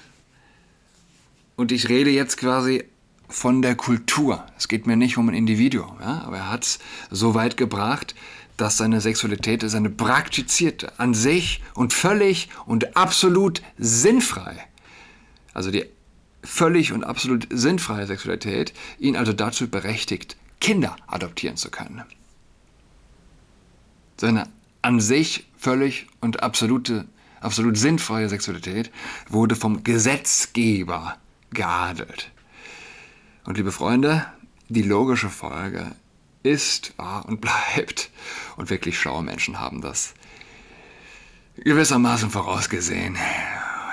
Und 1.55 1.71
ich 1.71 1.89
rede 1.89 2.09
jetzt 2.09 2.37
quasi 2.37 2.83
von 3.29 3.61
der 3.61 3.75
Kultur. 3.75 4.45
Es 4.57 4.67
geht 4.67 4.85
mir 4.85 4.95
nicht 4.95 5.17
um 5.17 5.29
ein 5.29 5.35
Individuum, 5.35 5.97
ja? 5.99 6.23
aber 6.25 6.37
er 6.37 6.51
hat 6.51 6.63
es 6.63 6.79
so 7.09 7.33
weit 7.33 7.57
gebracht, 7.57 8.15
dass 8.57 8.77
seine 8.77 9.01
Sexualität, 9.01 9.63
seine 9.65 9.89
praktizierte, 9.89 10.99
an 10.99 11.13
sich 11.13 11.61
und 11.73 11.93
völlig 11.93 12.49
und 12.65 12.95
absolut 12.95 13.61
sinnfrei 13.77 14.67
also 15.53 15.71
die 15.71 15.85
völlig 16.43 16.91
und 16.91 17.03
absolut 17.03 17.47
sinnfreie 17.49 18.05
Sexualität, 18.07 18.73
ihn 18.99 19.15
also 19.15 19.33
dazu 19.33 19.69
berechtigt, 19.69 20.35
Kinder 20.59 20.95
adoptieren 21.07 21.57
zu 21.57 21.71
können. 21.71 22.03
Seine 24.17 24.47
an 24.81 24.99
sich 24.99 25.45
völlig 25.57 26.07
und 26.19 26.43
absolute, 26.43 27.05
absolut 27.43 27.77
sinnfreie 27.77 28.29
Sexualität 28.29 28.91
wurde 29.29 29.55
vom 29.55 29.83
Gesetzgeber 29.83 31.17
geadelt. 31.51 32.31
Und 33.45 33.57
liebe 33.57 33.71
Freunde, 33.71 34.25
die 34.69 34.81
logische 34.81 35.29
Folge 35.29 35.91
ist, 36.43 36.93
war 36.97 37.25
und 37.25 37.41
bleibt, 37.41 38.09
und 38.57 38.69
wirklich 38.69 38.97
schlaue 38.97 39.23
Menschen 39.23 39.59
haben 39.59 39.81
das 39.81 40.13
gewissermaßen 41.55 42.29
vorausgesehen, 42.29 43.17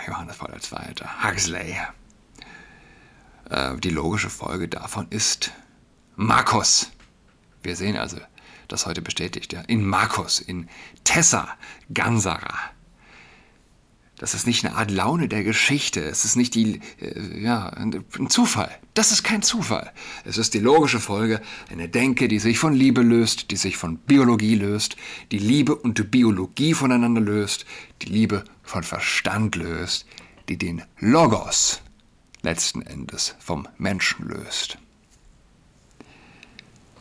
Johannes 0.06 0.36
Paul 0.38 0.52
II., 0.52 0.94
Huxley. 1.24 1.76
Äh, 3.50 3.76
die 3.78 3.90
logische 3.90 4.30
Folge 4.30 4.68
davon 4.68 5.06
ist 5.10 5.52
Markus. 6.16 6.90
Wir 7.62 7.76
sehen 7.76 7.96
also, 7.96 8.18
das 8.68 8.86
heute 8.86 9.02
bestätigt, 9.02 9.52
ja, 9.52 9.60
in 9.62 9.84
Markus, 9.84 10.40
in 10.40 10.68
Tessa 11.04 11.48
Gansara. 11.92 12.54
Das 14.20 14.34
ist 14.34 14.46
nicht 14.46 14.66
eine 14.66 14.76
Art 14.76 14.90
Laune 14.90 15.28
der 15.28 15.42
Geschichte. 15.44 16.02
Es 16.02 16.26
ist 16.26 16.36
nicht 16.36 16.54
die, 16.54 16.82
äh, 17.00 17.40
ja, 17.40 17.70
ein 17.70 18.04
Zufall. 18.28 18.70
Das 18.92 19.12
ist 19.12 19.22
kein 19.22 19.40
Zufall. 19.40 19.90
Es 20.26 20.36
ist 20.36 20.52
die 20.52 20.58
logische 20.58 21.00
Folge 21.00 21.40
einer 21.70 21.88
Denke, 21.88 22.28
die 22.28 22.38
sich 22.38 22.58
von 22.58 22.74
Liebe 22.74 23.00
löst, 23.00 23.50
die 23.50 23.56
sich 23.56 23.78
von 23.78 23.96
Biologie 23.96 24.56
löst, 24.56 24.96
die 25.32 25.38
Liebe 25.38 25.74
und 25.74 25.96
die 25.96 26.02
Biologie 26.02 26.74
voneinander 26.74 27.22
löst, 27.22 27.64
die 28.02 28.10
Liebe 28.10 28.44
von 28.62 28.82
Verstand 28.82 29.56
löst, 29.56 30.04
die 30.50 30.58
den 30.58 30.82
Logos 30.98 31.80
letzten 32.42 32.82
Endes 32.82 33.36
vom 33.38 33.66
Menschen 33.78 34.28
löst. 34.28 34.76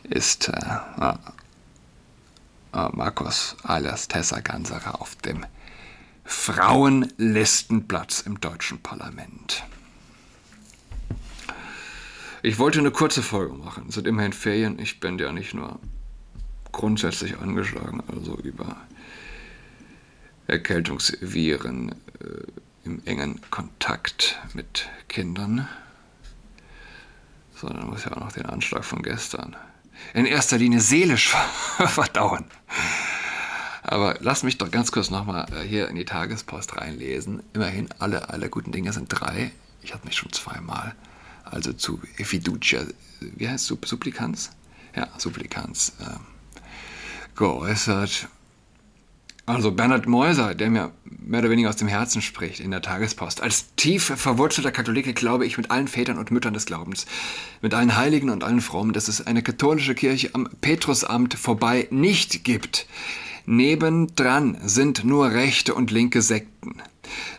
Ist 0.04 0.48
äh, 0.48 0.80
äh, 1.02 2.90
Markus 2.94 3.58
alias 3.64 4.08
Tessa 4.08 4.40
Ganserer 4.40 5.02
auf 5.02 5.18
dem 5.18 5.46
Frauenlistenplatz 6.30 8.22
im 8.22 8.40
deutschen 8.40 8.80
Parlament. 8.84 9.64
Ich 12.44 12.60
wollte 12.60 12.78
eine 12.78 12.92
kurze 12.92 13.24
Folge 13.24 13.56
machen. 13.56 13.88
Es 13.90 13.96
sind 13.96 14.06
immerhin 14.06 14.32
Ferien. 14.32 14.78
Ich 14.78 15.00
bin 15.00 15.18
ja 15.18 15.32
nicht 15.32 15.56
nur 15.56 15.80
grundsätzlich 16.72 17.40
angeschlagen, 17.40 18.04
also 18.08 18.38
über 18.38 18.78
Erkältungsviren 20.46 21.94
äh, 21.94 21.96
im 22.86 23.02
engen 23.06 23.42
Kontakt 23.50 24.40
mit 24.54 24.88
Kindern. 25.08 25.68
Sondern 27.56 27.90
muss 27.90 28.06
ja 28.06 28.12
auch 28.14 28.20
noch 28.20 28.34
den 28.34 28.46
Anschlag 28.46 28.86
von 28.86 29.02
gestern 29.02 29.56
in 30.14 30.28
erster 30.28 30.60
Linie 30.60 30.80
seelisch 30.80 31.30
verdauen. 31.88 32.46
Aber 33.82 34.18
lass 34.20 34.44
mich 34.44 34.58
doch 34.58 34.72
ganz 34.72 34.92
kurz 34.92 35.10
nochmal 35.10 35.48
äh, 35.54 35.68
hier 35.68 35.88
in 35.88 35.96
die 35.96 36.06
Tagespost 36.06 36.78
reinlesen. 36.78 37.44
Immerhin, 37.54 37.90
alle, 38.00 38.30
alle 38.30 38.50
guten 38.50 38.72
Dinge 38.72 38.94
sind 38.94 39.08
drei. 39.10 39.52
Ich 39.82 39.94
hatte 39.94 40.06
mich 40.06 40.16
schon 40.16 40.32
zweimal. 40.32 40.96
Also 41.46 41.74
zu 41.74 42.00
Fiducia, 42.18 42.84
wie 43.20 43.50
heißt 43.50 43.72
es? 43.72 43.90
Supplikanz? 43.90 44.52
Ja, 44.96 45.08
Supplikanz. 45.18 45.94
Ähm, 46.02 46.20
geäußert. 47.36 48.28
Also 49.46 49.72
Bernhard 49.72 50.06
Meuser, 50.06 50.54
der 50.54 50.70
mir 50.70 50.92
mehr 51.06 51.40
oder 51.40 51.50
weniger 51.50 51.70
aus 51.70 51.76
dem 51.76 51.88
Herzen 51.88 52.22
spricht 52.22 52.60
in 52.60 52.70
der 52.70 52.84
Tagespost. 52.84 53.42
Als 53.42 53.74
tief 53.76 54.04
verwurzelter 54.16 54.72
Katholike 54.72 55.14
glaube 55.16 55.48
ich 55.48 55.58
mit 55.58 55.72
allen 55.72 55.88
Vätern 55.88 56.20
und 56.20 56.30
Müttern 56.30 56.54
des 56.54 56.68
Glaubens, 56.68 57.08
mit 57.62 57.74
allen 57.74 57.96
Heiligen 57.96 58.30
und 58.30 58.44
allen 58.44 58.62
Frommen, 58.62 58.94
dass 58.94 59.08
es 59.08 59.26
eine 59.26 59.42
katholische 59.42 59.96
Kirche 59.96 60.30
am 60.34 60.48
Petrusamt 60.62 61.34
vorbei 61.34 61.88
nicht 61.90 62.44
gibt. 62.44 62.86
Nebendran 63.50 64.60
sind 64.64 65.04
nur 65.04 65.32
rechte 65.32 65.74
und 65.74 65.90
linke 65.90 66.22
Sekten. 66.22 66.84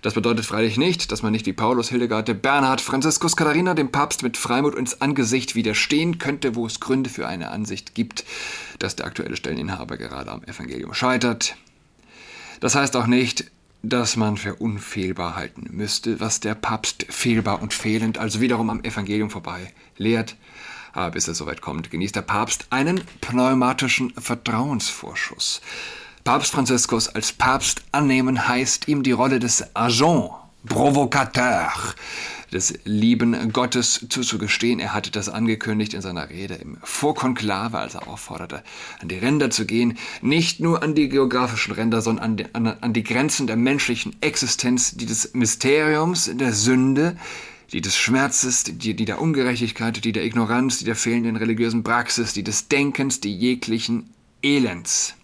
Das 0.03 0.15
bedeutet 0.15 0.45
freilich 0.45 0.77
nicht, 0.77 1.13
dass 1.13 1.23
man 1.23 1.31
nicht 1.31 1.47
wie 1.47 1.53
Paulus, 1.53 1.89
Hildegard, 1.89 2.43
Bernhard, 2.43 2.81
Franziskus, 2.81 3.37
Katharina 3.37 3.75
dem 3.75 3.93
Papst 3.93 4.25
mit 4.25 4.37
Freimut 4.37 4.75
ins 4.75 5.01
Angesicht 5.01 5.55
widerstehen 5.55 6.19
könnte, 6.19 6.57
wo 6.57 6.67
es 6.67 6.81
Gründe 6.81 7.09
für 7.11 7.29
eine 7.29 7.51
Ansicht 7.51 7.95
gibt, 7.95 8.25
dass 8.81 8.97
der 8.97 9.07
aktuelle 9.07 9.37
Stelleninhaber 9.37 9.99
gerade 9.99 10.33
am 10.33 10.43
Evangelium 10.43 10.95
scheitert. 10.95 11.55
Das 12.59 12.75
heißt 12.75 12.97
auch 12.97 13.07
nicht, 13.07 13.45
dass 13.85 14.17
man 14.17 14.37
für 14.37 14.57
unfehlbar 14.57 15.37
halten 15.37 15.69
müsste, 15.71 16.19
was 16.19 16.41
der 16.41 16.57
Papst 16.57 17.07
fehlbar 17.09 17.63
und 17.63 17.73
fehlend, 17.73 18.19
also 18.19 18.41
wiederum 18.41 18.69
am 18.69 18.83
Evangelium 18.83 19.31
vorbei, 19.31 19.73
lehrt. 19.97 20.35
Aber 20.93 21.13
bis 21.13 21.29
es 21.29 21.39
soweit 21.39 21.61
kommt, 21.61 21.91
genießt 21.91 22.17
der 22.17 22.23
Papst 22.23 22.67
einen 22.71 23.03
pneumatischen 23.21 24.13
Vertrauensvorschuss. 24.19 25.61
Papst 26.25 26.53
Franziskus 26.53 27.09
als 27.09 27.33
Papst 27.33 27.83
annehmen 27.93 28.47
heißt 28.47 28.89
ihm 28.89 29.03
die 29.03 29.13
Rolle 29.13 29.39
des 29.39 29.75
Agent, 29.75 30.31
Provocateur, 30.67 31.73
des 32.53 32.79
lieben 32.85 33.53
Gottes 33.53 34.07
zuzugestehen. 34.09 34.81
Er 34.81 34.93
hatte 34.93 35.11
das 35.11 35.29
angekündigt 35.29 35.95
in 35.95 36.03
seiner 36.03 36.29
Rede 36.29 36.55
im 36.55 36.77
Vorkonklave, 36.83 37.79
als 37.79 37.95
er 37.95 38.09
aufforderte, 38.09 38.63
an 39.01 39.09
die 39.09 39.17
Ränder 39.17 39.51
zu 39.51 39.65
gehen. 39.65 39.97
Nicht 40.21 40.61
nur 40.61 40.83
an 40.83 40.95
die 40.95 41.09
geografischen 41.09 41.73
Ränder, 41.73 42.03
sondern 42.03 42.25
an 42.25 42.37
die, 42.37 42.55
an, 42.55 42.67
an 42.67 42.93
die 42.93 43.05
Grenzen 43.05 43.47
der 43.47 43.57
menschlichen 43.57 44.17
Existenz, 44.21 44.97
die 44.97 45.07
des 45.07 45.33
Mysteriums, 45.33 46.31
der 46.35 46.53
Sünde, 46.53 47.17
die 47.73 47.81
des 47.81 47.97
Schmerzes, 47.97 48.65
die, 48.65 48.95
die 48.95 49.05
der 49.05 49.21
Ungerechtigkeit, 49.21 50.05
die 50.05 50.13
der 50.13 50.25
Ignoranz, 50.25 50.79
die 50.79 50.85
der 50.85 50.97
fehlenden 50.97 51.37
religiösen 51.37 51.85
Praxis, 51.85 52.33
die 52.33 52.43
des 52.43 52.69
Denkens, 52.69 53.21
die 53.21 53.35
jeglichen 53.35 54.11
Elends. 54.43 55.15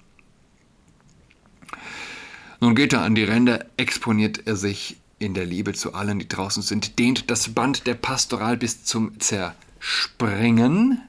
Nun 2.60 2.74
geht 2.74 2.92
er 2.92 3.02
an 3.02 3.14
die 3.14 3.24
Ränder, 3.24 3.66
exponiert 3.76 4.46
er 4.46 4.56
sich 4.56 4.96
in 5.18 5.34
der 5.34 5.46
Liebe 5.46 5.72
zu 5.72 5.94
allen, 5.94 6.18
die 6.18 6.28
draußen 6.28 6.62
sind, 6.62 6.98
dehnt 6.98 7.30
das 7.30 7.54
Band 7.54 7.86
der 7.86 7.94
Pastoral 7.94 8.56
bis 8.56 8.84
zum 8.84 9.18
Zerspringen. 9.18 11.00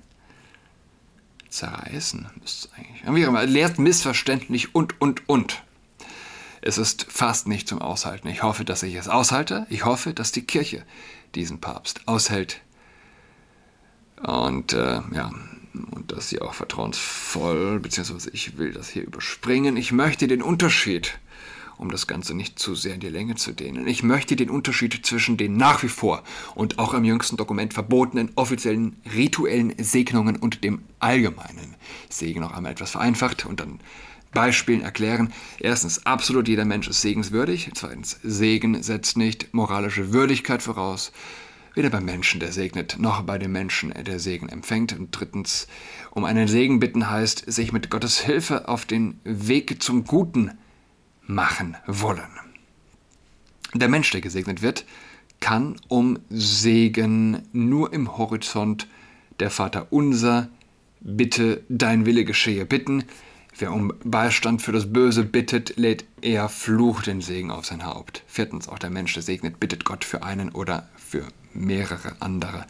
Zerreißen 1.50 2.28
müsste 2.40 2.68
es 2.68 2.74
eigentlich. 2.74 3.04
Wie 3.16 3.26
auch 3.26 3.30
immer, 3.30 3.46
lehrt 3.46 3.80
missverständlich 3.80 4.76
und, 4.76 5.00
und, 5.02 5.28
und. 5.30 5.64
Es 6.62 6.78
ist 6.78 7.06
fast 7.10 7.48
nicht 7.48 7.68
zum 7.68 7.82
Aushalten. 7.82 8.28
Ich 8.28 8.44
hoffe, 8.44 8.66
dass 8.66 8.84
ich 8.84 8.96
es 8.96 9.08
aushalte. 9.08 9.66
Ich 9.70 9.86
hoffe, 9.86 10.14
dass 10.14 10.32
die 10.32 10.42
Kirche 10.42 10.84
diesen 11.38 11.60
Papst 11.60 12.02
aushält. 12.08 12.62
Und 14.22 14.74
äh, 14.74 15.02
ja, 15.14 15.32
und 15.92 16.12
dass 16.12 16.30
sie 16.30 16.42
auch 16.42 16.54
vertrauensvoll, 16.54 17.80
beziehungsweise 17.80 18.32
ich 18.32 18.58
will 18.58 18.74
das 18.74 18.90
hier 18.90 19.04
überspringen. 19.04 19.78
Ich 19.78 19.92
möchte 19.92 20.28
den 20.28 20.42
Unterschied 20.42 21.20
um 21.78 21.92
das 21.92 22.08
Ganze 22.08 22.34
nicht 22.34 22.58
zu 22.60 22.76
sehr 22.76 22.96
in 22.96 23.00
die 23.00 23.10
Länge 23.10 23.36
zu 23.36 23.54
dehnen. 23.54 23.88
Ich 23.88 24.04
möchte 24.04 24.36
den 24.36 24.50
Unterschied 24.50 25.06
zwischen 25.06 25.38
den 25.38 25.58
nach 25.58 25.84
wie 25.84 25.90
vor 25.90 26.24
und 26.56 26.80
auch 26.80 26.94
im 26.94 27.04
jüngsten 27.04 27.38
Dokument 27.38 27.74
verbotenen 27.74 28.32
offiziellen 28.36 28.96
rituellen 29.16 29.74
Segnungen 29.78 30.38
und 30.38 30.64
dem 30.64 30.82
allgemeinen 31.00 31.76
Segen 32.10 32.42
noch 32.42 32.54
einmal 32.54 32.72
etwas 32.72 32.92
vereinfacht 32.92 33.46
und 33.46 33.60
dann 33.60 33.80
Beispielen 34.38 34.82
erklären. 34.82 35.34
Erstens, 35.60 36.06
absolut 36.06 36.48
jeder 36.48 36.64
Mensch 36.64 36.88
ist 36.88 37.02
segenswürdig. 37.02 37.72
Zweitens, 37.74 38.20
Segen 38.22 38.84
setzt 38.84 39.18
nicht 39.18 39.52
moralische 39.52 40.14
Würdigkeit 40.14 40.62
voraus. 40.62 41.12
Weder 41.74 41.90
beim 41.90 42.06
Menschen, 42.06 42.40
der 42.40 42.52
segnet, 42.52 42.98
noch 43.00 43.24
bei 43.24 43.40
dem 43.40 43.52
Menschen, 43.52 43.92
der 44.04 44.20
Segen 44.20 44.48
empfängt. 44.48 44.94
Und 44.94 45.10
drittens, 45.10 45.68
um 46.12 46.24
einen 46.24 46.48
Segen 46.48 46.80
bitten 46.80 47.10
heißt, 47.10 47.52
sich 47.52 47.72
mit 47.72 47.90
Gottes 47.90 48.20
Hilfe 48.20 48.68
auf 48.68 48.86
den 48.86 49.20
Weg 49.24 49.82
zum 49.82 50.04
Guten 50.04 50.52
machen 51.26 51.76
wollen. 51.88 52.30
Der 53.74 53.90
Mensch, 53.90 54.12
der 54.12 54.22
gesegnet 54.22 54.62
wird, 54.62 54.86
kann 55.40 55.78
um 55.88 56.20
Segen 56.30 57.42
nur 57.54 57.92
im 57.92 58.20
Horizont 58.20 58.88
der 59.40 59.50
Vater 59.50 59.88
unser, 59.90 60.50
bitte 61.02 61.64
dein 61.70 62.06
Wille 62.06 62.24
geschehe 62.24 62.68
bitten. 62.68 63.04
Wer 63.60 63.74
um 63.74 63.92
Beistand 64.04 64.62
für 64.62 64.72
das 64.72 64.94
Böse 64.94 65.24
bittet, 65.24 65.78
lädt 65.78 66.06
eher 66.22 66.48
Fluch 66.48 67.02
den 67.02 67.22
Segen 67.22 67.50
auf 67.50 67.66
sein 67.66 67.86
Haupt. 67.86 68.24
Viertens, 68.28 68.70
auch 68.70 68.78
der 68.78 68.92
Mensch, 68.92 69.14
der 69.16 69.24
segnet, 69.24 69.60
bittet 69.60 69.84
Gott 69.84 70.06
für 70.06 70.22
einen 70.22 70.50
oder 70.50 70.88
für 70.96 71.26
mehrere 71.54 72.16
andere. 72.20 72.68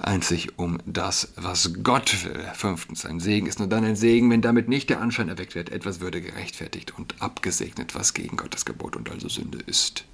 Einzig 0.00 0.58
um 0.58 0.78
das, 0.84 1.32
was 1.36 1.74
Gott 1.84 2.24
will. 2.24 2.42
Fünftens, 2.54 3.06
ein 3.06 3.20
Segen 3.20 3.46
ist 3.46 3.60
nur 3.60 3.68
dann 3.68 3.84
ein 3.84 3.94
Segen, 3.94 4.28
wenn 4.30 4.42
damit 4.42 4.68
nicht 4.68 4.90
der 4.90 5.00
Anschein 5.00 5.28
erweckt 5.28 5.54
wird, 5.54 5.70
etwas 5.70 6.00
würde 6.00 6.20
gerechtfertigt 6.20 6.98
und 6.98 7.14
abgesegnet, 7.22 7.94
was 7.94 8.12
gegen 8.12 8.36
Gottes 8.36 8.64
Gebot 8.64 8.96
und 8.96 9.08
also 9.08 9.28
Sünde 9.28 9.58
ist. 9.66 10.06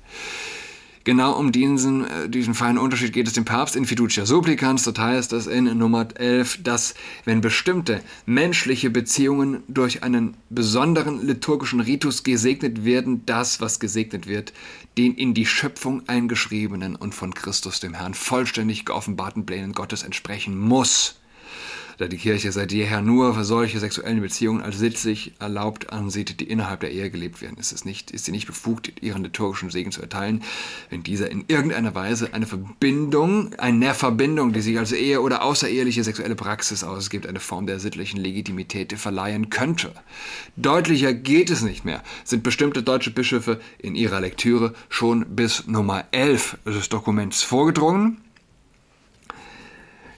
Genau 1.04 1.32
um 1.32 1.50
diesen, 1.50 2.04
äh, 2.04 2.28
diesen 2.28 2.54
feinen 2.54 2.78
Unterschied 2.78 3.12
geht 3.12 3.26
es 3.26 3.32
dem 3.32 3.44
Papst 3.44 3.74
in 3.74 3.86
Fiducia 3.86 4.24
Supplicans. 4.24 4.84
Dort 4.84 4.98
heißt 4.98 5.32
es 5.32 5.46
in 5.46 5.64
Nummer 5.76 6.08
11, 6.14 6.62
dass 6.62 6.94
wenn 7.24 7.40
bestimmte 7.40 8.02
menschliche 8.24 8.90
Beziehungen 8.90 9.62
durch 9.68 10.02
einen 10.02 10.34
besonderen 10.50 11.26
liturgischen 11.26 11.80
Ritus 11.80 12.22
gesegnet 12.22 12.84
werden, 12.84 13.26
das, 13.26 13.60
was 13.60 13.80
gesegnet 13.80 14.26
wird, 14.26 14.52
den 14.96 15.14
in 15.14 15.34
die 15.34 15.46
Schöpfung 15.46 16.08
eingeschriebenen 16.08 16.94
und 16.94 17.14
von 17.14 17.34
Christus 17.34 17.80
dem 17.80 17.94
Herrn 17.94 18.14
vollständig 18.14 18.84
geoffenbarten 18.84 19.46
Plänen 19.46 19.72
Gottes 19.72 20.02
entsprechen 20.02 20.56
muss 20.56 21.21
da 21.98 22.08
die 22.08 22.16
Kirche 22.16 22.52
seit 22.52 22.72
jeher 22.72 23.02
nur 23.02 23.34
für 23.34 23.44
solche 23.44 23.78
sexuellen 23.78 24.20
Beziehungen 24.20 24.62
als 24.62 24.78
sittlich 24.78 25.32
erlaubt 25.38 25.92
ansieht, 25.92 26.40
die 26.40 26.44
innerhalb 26.44 26.80
der 26.80 26.92
Ehe 26.92 27.10
gelebt 27.10 27.42
werden, 27.42 27.56
ist, 27.58 27.72
es 27.72 27.84
nicht, 27.84 28.10
ist 28.10 28.24
sie 28.24 28.32
nicht 28.32 28.46
befugt, 28.46 28.92
ihren 29.02 29.22
liturgischen 29.22 29.70
Segen 29.70 29.92
zu 29.92 30.02
erteilen, 30.02 30.42
wenn 30.90 31.02
dieser 31.02 31.30
in 31.30 31.44
irgendeiner 31.48 31.94
Weise 31.94 32.32
eine 32.32 32.46
Verbindung, 32.46 33.54
eine 33.54 33.94
Verbindung, 33.94 34.52
die 34.52 34.60
sich 34.60 34.78
als 34.78 34.92
Ehe 34.92 35.20
oder 35.20 35.42
außereheliche 35.42 36.04
sexuelle 36.04 36.34
Praxis 36.34 36.84
ausgibt, 36.84 37.26
eine 37.26 37.40
Form 37.40 37.66
der 37.66 37.78
sittlichen 37.78 38.20
Legitimität 38.20 38.92
verleihen 38.94 39.50
könnte. 39.50 39.92
Deutlicher 40.56 41.12
geht 41.12 41.50
es 41.50 41.62
nicht 41.62 41.84
mehr, 41.84 42.02
sind 42.24 42.42
bestimmte 42.42 42.82
deutsche 42.82 43.10
Bischöfe 43.10 43.60
in 43.78 43.94
ihrer 43.94 44.20
Lektüre 44.20 44.74
schon 44.88 45.26
bis 45.36 45.66
Nummer 45.66 46.04
11 46.12 46.58
des 46.66 46.88
Dokuments 46.88 47.42
vorgedrungen. 47.42 48.18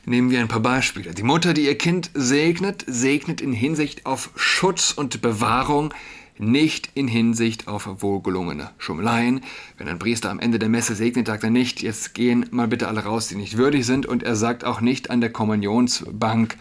Nehmen 0.06 0.30
wir 0.30 0.40
ein 0.40 0.48
paar 0.48 0.60
Beispiele. 0.60 1.14
Die 1.14 1.22
Mutter, 1.22 1.54
die 1.54 1.64
ihr 1.64 1.78
Kind 1.78 2.10
segnet, 2.12 2.84
segnet 2.86 3.40
in 3.40 3.52
Hinsicht 3.52 4.04
auf 4.04 4.30
Schutz 4.36 4.92
und 4.92 5.22
Bewahrung, 5.22 5.94
nicht 6.36 6.90
in 6.94 7.08
Hinsicht 7.08 7.68
auf 7.68 7.88
wohlgelungene 8.02 8.70
Schummeleien. 8.76 9.40
Wenn 9.78 9.88
ein 9.88 9.98
Priester 9.98 10.30
am 10.30 10.40
Ende 10.40 10.58
der 10.58 10.68
Messe 10.68 10.94
segnet, 10.94 11.28
sagt 11.28 11.44
er 11.44 11.50
nicht, 11.50 11.80
jetzt 11.80 12.12
gehen 12.12 12.46
mal 12.50 12.68
bitte 12.68 12.88
alle 12.88 13.04
raus, 13.04 13.28
die 13.28 13.36
nicht 13.36 13.56
würdig 13.56 13.86
sind. 13.86 14.04
Und 14.04 14.22
er 14.22 14.36
sagt 14.36 14.64
auch 14.64 14.82
nicht 14.82 15.10
an 15.10 15.20
der 15.22 15.30
Kommunionsbank, 15.30 16.56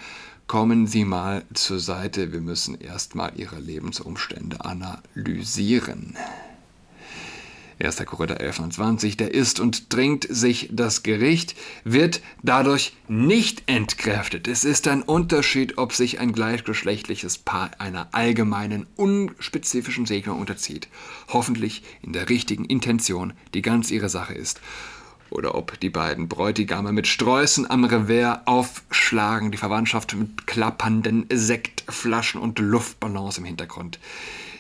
kommen 0.48 0.88
Sie 0.88 1.04
mal 1.04 1.44
zur 1.54 1.80
Seite, 1.80 2.32
wir 2.32 2.42
müssen 2.42 2.80
erstmal 2.80 3.34
Ihre 3.36 3.60
Lebensumstände 3.60 4.64
analysieren. 4.64 6.16
1. 7.80 8.06
Korinther 8.06 8.40
11 8.40 8.60
und 8.60 8.74
20, 8.74 9.18
der 9.18 9.34
isst 9.34 9.60
und 9.60 9.90
trinkt 9.90 10.28
sich 10.30 10.70
das 10.72 11.04
Gericht, 11.04 11.56
wird 11.84 12.22
dadurch 12.42 12.94
nicht 13.08 13.64
entkräftet. 13.68 14.48
Es 14.48 14.64
ist 14.64 14.88
ein 14.88 15.02
Unterschied, 15.02 15.78
ob 15.78 15.94
sich 15.94 16.20
ein 16.20 16.34
gleichgeschlechtliches 16.34 17.38
Paar 17.40 17.72
einer 17.80 18.08
allgemeinen, 18.12 18.86
unspezifischen 18.96 20.06
Segnung 20.06 20.40
unterzieht, 20.40 20.88
hoffentlich 21.30 21.84
in 22.02 22.14
der 22.14 22.30
richtigen 22.30 22.66
Intention, 22.66 23.34
die 23.54 23.62
ganz 23.62 23.92
ihre 23.92 24.10
Sache 24.10 24.34
ist, 24.34 24.62
oder 25.34 25.56
ob 25.56 25.80
die 25.80 25.90
beiden 25.90 26.28
Bräutigame 26.28 26.92
mit 26.92 27.08
Sträußen 27.08 27.70
am 27.70 27.84
Revers 27.84 28.42
aufschlagen, 28.46 29.52
die 29.52 29.58
Verwandtschaft 29.58 30.16
mit 30.16 30.46
klappernden 30.46 31.26
Sektflaschen 31.34 32.40
und 32.40 32.60
Luftballons 32.60 33.40
im 33.40 33.46
Hintergrund. 33.46 34.00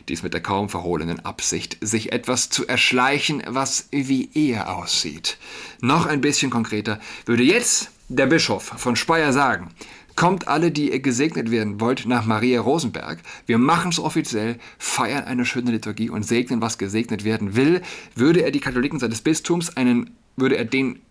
Dies 0.09 0.23
mit 0.23 0.33
der 0.33 0.41
kaum 0.41 0.69
verhohlenen 0.69 1.23
Absicht, 1.23 1.77
sich 1.81 2.11
etwas 2.11 2.49
zu 2.49 2.67
erschleichen, 2.67 3.41
was 3.47 3.87
wie 3.91 4.29
er 4.33 4.75
aussieht. 4.75 5.37
Noch 5.81 6.05
ein 6.05 6.21
bisschen 6.21 6.51
konkreter 6.51 6.99
würde 7.25 7.43
jetzt 7.43 7.91
der 8.09 8.27
Bischof 8.27 8.63
von 8.63 8.95
Speyer 8.95 9.31
sagen, 9.31 9.69
Kommt 10.15 10.47
alle, 10.47 10.71
die 10.71 10.91
ihr 10.91 10.99
gesegnet 10.99 11.49
werden 11.49 11.79
wollt, 11.79 12.05
nach 12.05 12.25
Maria 12.25 12.61
Rosenberg. 12.61 13.19
Wir 13.47 13.57
machen 13.57 13.89
es 13.89 13.99
offiziell, 13.99 14.59
feiern 14.77 15.23
eine 15.23 15.43
schöne 15.43 15.71
Liturgie 15.71 16.09
und 16.09 16.23
segnen, 16.23 16.61
was 16.61 16.77
gesegnet 16.77 17.23
werden 17.23 17.55
will. 17.55 17.81
Würde 18.13 18.43
er 18.43 18.51
die 18.51 18.59
Katholiken 18.59 18.99
seines 18.99 19.21
Bistums 19.21 19.75
einen, 19.75 20.15
würde 20.35 20.55
er 20.55 20.65
den. 20.65 21.01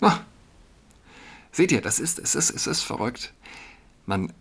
Ah. 0.00 0.20
Seht 1.52 1.70
ihr, 1.70 1.82
das 1.82 2.00
ist, 2.00 2.18
es 2.18 2.34
ist, 2.34 2.50
es 2.50 2.66
ist 2.66 2.82
verrückt. 2.82 3.34
Man 4.06 4.32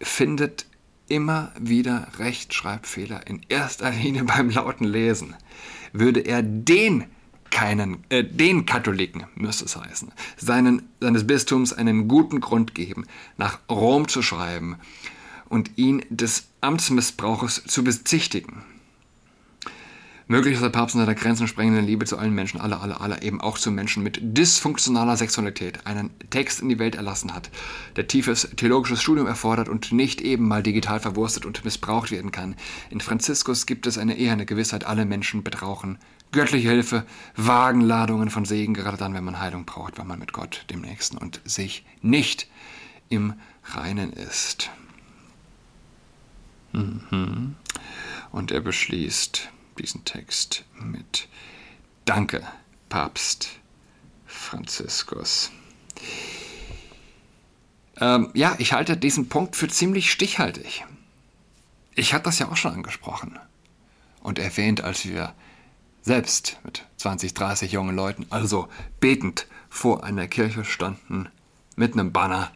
findet 0.00 0.66
immer 1.08 1.52
wieder 1.58 2.08
Rechtschreibfehler, 2.18 3.26
in 3.26 3.40
erster 3.48 3.90
Linie 3.90 4.24
beim 4.24 4.50
lauten 4.50 4.84
Lesen. 4.84 5.34
Würde 5.92 6.20
er 6.20 6.42
den 6.42 7.04
keinen, 7.50 8.04
äh, 8.10 8.24
den 8.24 8.66
Katholiken, 8.66 9.24
müsste 9.34 9.64
es 9.64 9.76
heißen, 9.76 10.12
seinen, 10.36 10.82
seines 11.00 11.26
Bistums 11.26 11.72
einen 11.72 12.08
guten 12.08 12.40
Grund 12.40 12.74
geben, 12.74 13.06
nach 13.36 13.58
Rom 13.70 14.06
zu 14.08 14.22
schreiben 14.22 14.76
und 15.48 15.70
ihn 15.76 16.04
des 16.10 16.48
Amtsmissbrauches 16.60 17.64
zu 17.66 17.84
bezichtigen. 17.84 18.62
Möglich 20.30 20.54
ist 20.54 20.62
der 20.62 20.68
Papst 20.68 20.94
in 20.94 21.00
seiner 21.00 21.14
grenzensprengenden 21.14 21.86
Liebe 21.86 22.04
zu 22.04 22.18
allen 22.18 22.34
Menschen, 22.34 22.60
alle, 22.60 22.80
alle, 22.80 23.00
alle, 23.00 23.22
eben 23.22 23.40
auch 23.40 23.56
zu 23.56 23.70
Menschen 23.70 24.02
mit 24.02 24.18
dysfunktionaler 24.20 25.16
Sexualität, 25.16 25.86
einen 25.86 26.10
Text 26.28 26.60
in 26.60 26.68
die 26.68 26.78
Welt 26.78 26.96
erlassen 26.96 27.32
hat, 27.34 27.48
der 27.96 28.08
tiefes 28.08 28.50
theologisches 28.54 29.00
Studium 29.00 29.26
erfordert 29.26 29.70
und 29.70 29.90
nicht 29.90 30.20
eben 30.20 30.46
mal 30.46 30.62
digital 30.62 31.00
verwurstet 31.00 31.46
und 31.46 31.64
missbraucht 31.64 32.10
werden 32.10 32.30
kann. 32.30 32.56
In 32.90 33.00
Franziskus 33.00 33.64
gibt 33.64 33.86
es 33.86 33.96
eine 33.96 34.18
eherne 34.18 34.44
Gewissheit, 34.44 34.84
alle 34.84 35.06
Menschen 35.06 35.42
betrauchen 35.42 35.98
göttliche 36.30 36.68
Hilfe, 36.68 37.06
Wagenladungen 37.36 38.28
von 38.28 38.44
Segen, 38.44 38.74
gerade 38.74 38.98
dann, 38.98 39.14
wenn 39.14 39.24
man 39.24 39.40
Heilung 39.40 39.64
braucht, 39.64 39.96
weil 39.96 40.04
man 40.04 40.18
mit 40.18 40.34
Gott, 40.34 40.66
dem 40.68 40.82
Nächsten 40.82 41.16
und 41.16 41.40
sich 41.46 41.86
nicht 42.02 42.48
im 43.08 43.32
Reinen 43.64 44.12
ist. 44.12 44.68
Mhm. 46.72 47.56
Und 48.30 48.52
er 48.52 48.60
beschließt 48.60 49.48
diesen 49.78 50.04
Text 50.04 50.64
mit 50.78 51.28
Danke, 52.04 52.46
Papst 52.88 53.50
Franziskus. 54.26 55.50
Ähm, 58.00 58.30
ja, 58.34 58.54
ich 58.58 58.72
halte 58.72 58.96
diesen 58.96 59.28
Punkt 59.28 59.56
für 59.56 59.68
ziemlich 59.68 60.10
stichhaltig. 60.10 60.84
Ich 61.94 62.14
hatte 62.14 62.24
das 62.24 62.38
ja 62.38 62.48
auch 62.48 62.56
schon 62.56 62.74
angesprochen 62.74 63.38
und 64.20 64.38
erwähnt, 64.38 64.82
als 64.82 65.04
wir 65.04 65.34
selbst 66.02 66.58
mit 66.64 66.86
20, 66.96 67.34
30 67.34 67.72
jungen 67.72 67.96
Leuten, 67.96 68.26
also 68.30 68.68
betend 69.00 69.46
vor 69.68 70.04
einer 70.04 70.28
Kirche 70.28 70.64
standen, 70.64 71.28
mit 71.76 71.92
einem 71.92 72.12
Banner, 72.12 72.52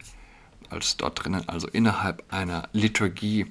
als 0.71 0.97
dort 0.97 1.23
drinnen, 1.23 1.49
also 1.49 1.69
innerhalb 1.69 2.25
einer 2.33 2.69
Liturgie, 2.73 3.47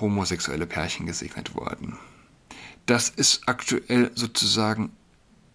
homosexuelle 0.00 0.66
Pärchen 0.66 1.06
gesegnet 1.06 1.54
wurden. 1.54 1.98
Das 2.86 3.08
ist 3.08 3.48
aktuell 3.48 4.10
sozusagen 4.14 4.92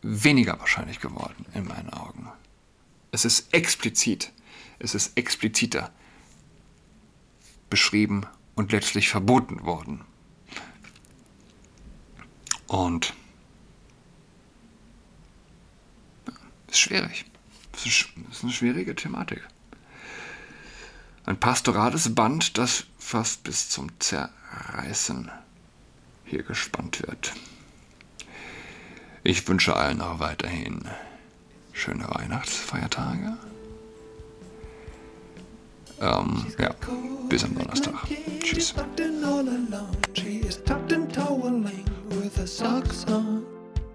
weniger 0.01 0.59
wahrscheinlich 0.59 0.99
geworden, 0.99 1.45
in 1.53 1.65
meinen 1.65 1.89
Augen. 1.89 2.27
Es 3.11 3.25
ist 3.25 3.53
explizit, 3.53 4.31
es 4.79 4.95
ist 4.95 5.17
expliziter 5.17 5.91
beschrieben 7.69 8.25
und 8.55 8.71
letztlich 8.71 9.09
verboten 9.09 9.63
worden. 9.63 10.01
Und 12.67 13.13
Ist 16.69 16.79
schwierig. 16.79 17.25
Das 17.71 17.85
ist 17.85 18.09
eine 18.43 18.51
schwierige 18.51 18.95
Thematik. 18.95 19.41
Ein 21.25 21.39
pastorales 21.39 22.13
Band, 22.13 22.57
das 22.57 22.85
fast 22.97 23.43
bis 23.43 23.69
zum 23.69 23.89
Zerreißen 23.99 25.31
hier 26.29 26.43
gespannt 26.43 27.01
wird. 27.05 27.33
Ich 29.23 29.47
wünsche 29.47 29.75
allen 29.75 30.01
auch 30.01 30.19
weiterhin 30.19 30.81
schöne 31.73 32.07
Weihnachtsfeiertage. 32.09 33.37
Ähm, 36.01 36.45
ja, 36.57 36.73
bis 37.27 37.43
am 37.43 37.55
Donnerstag. 37.55 37.95
Tschüss. 38.39 38.73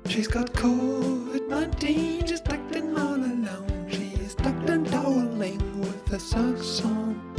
She's 0.06 0.28
got 0.28 0.52
COVID-19, 0.52 2.28
she's 2.28 2.40
tucked 2.42 2.76
in 2.76 2.96
all 2.96 3.14
alone. 3.14 3.86
She's 3.88 4.34
tucked 4.34 4.68
and 4.68 4.86
toweling 4.86 5.80
with 5.80 6.06
her 6.08 6.18
socks 6.18 6.84
on. 6.84 7.33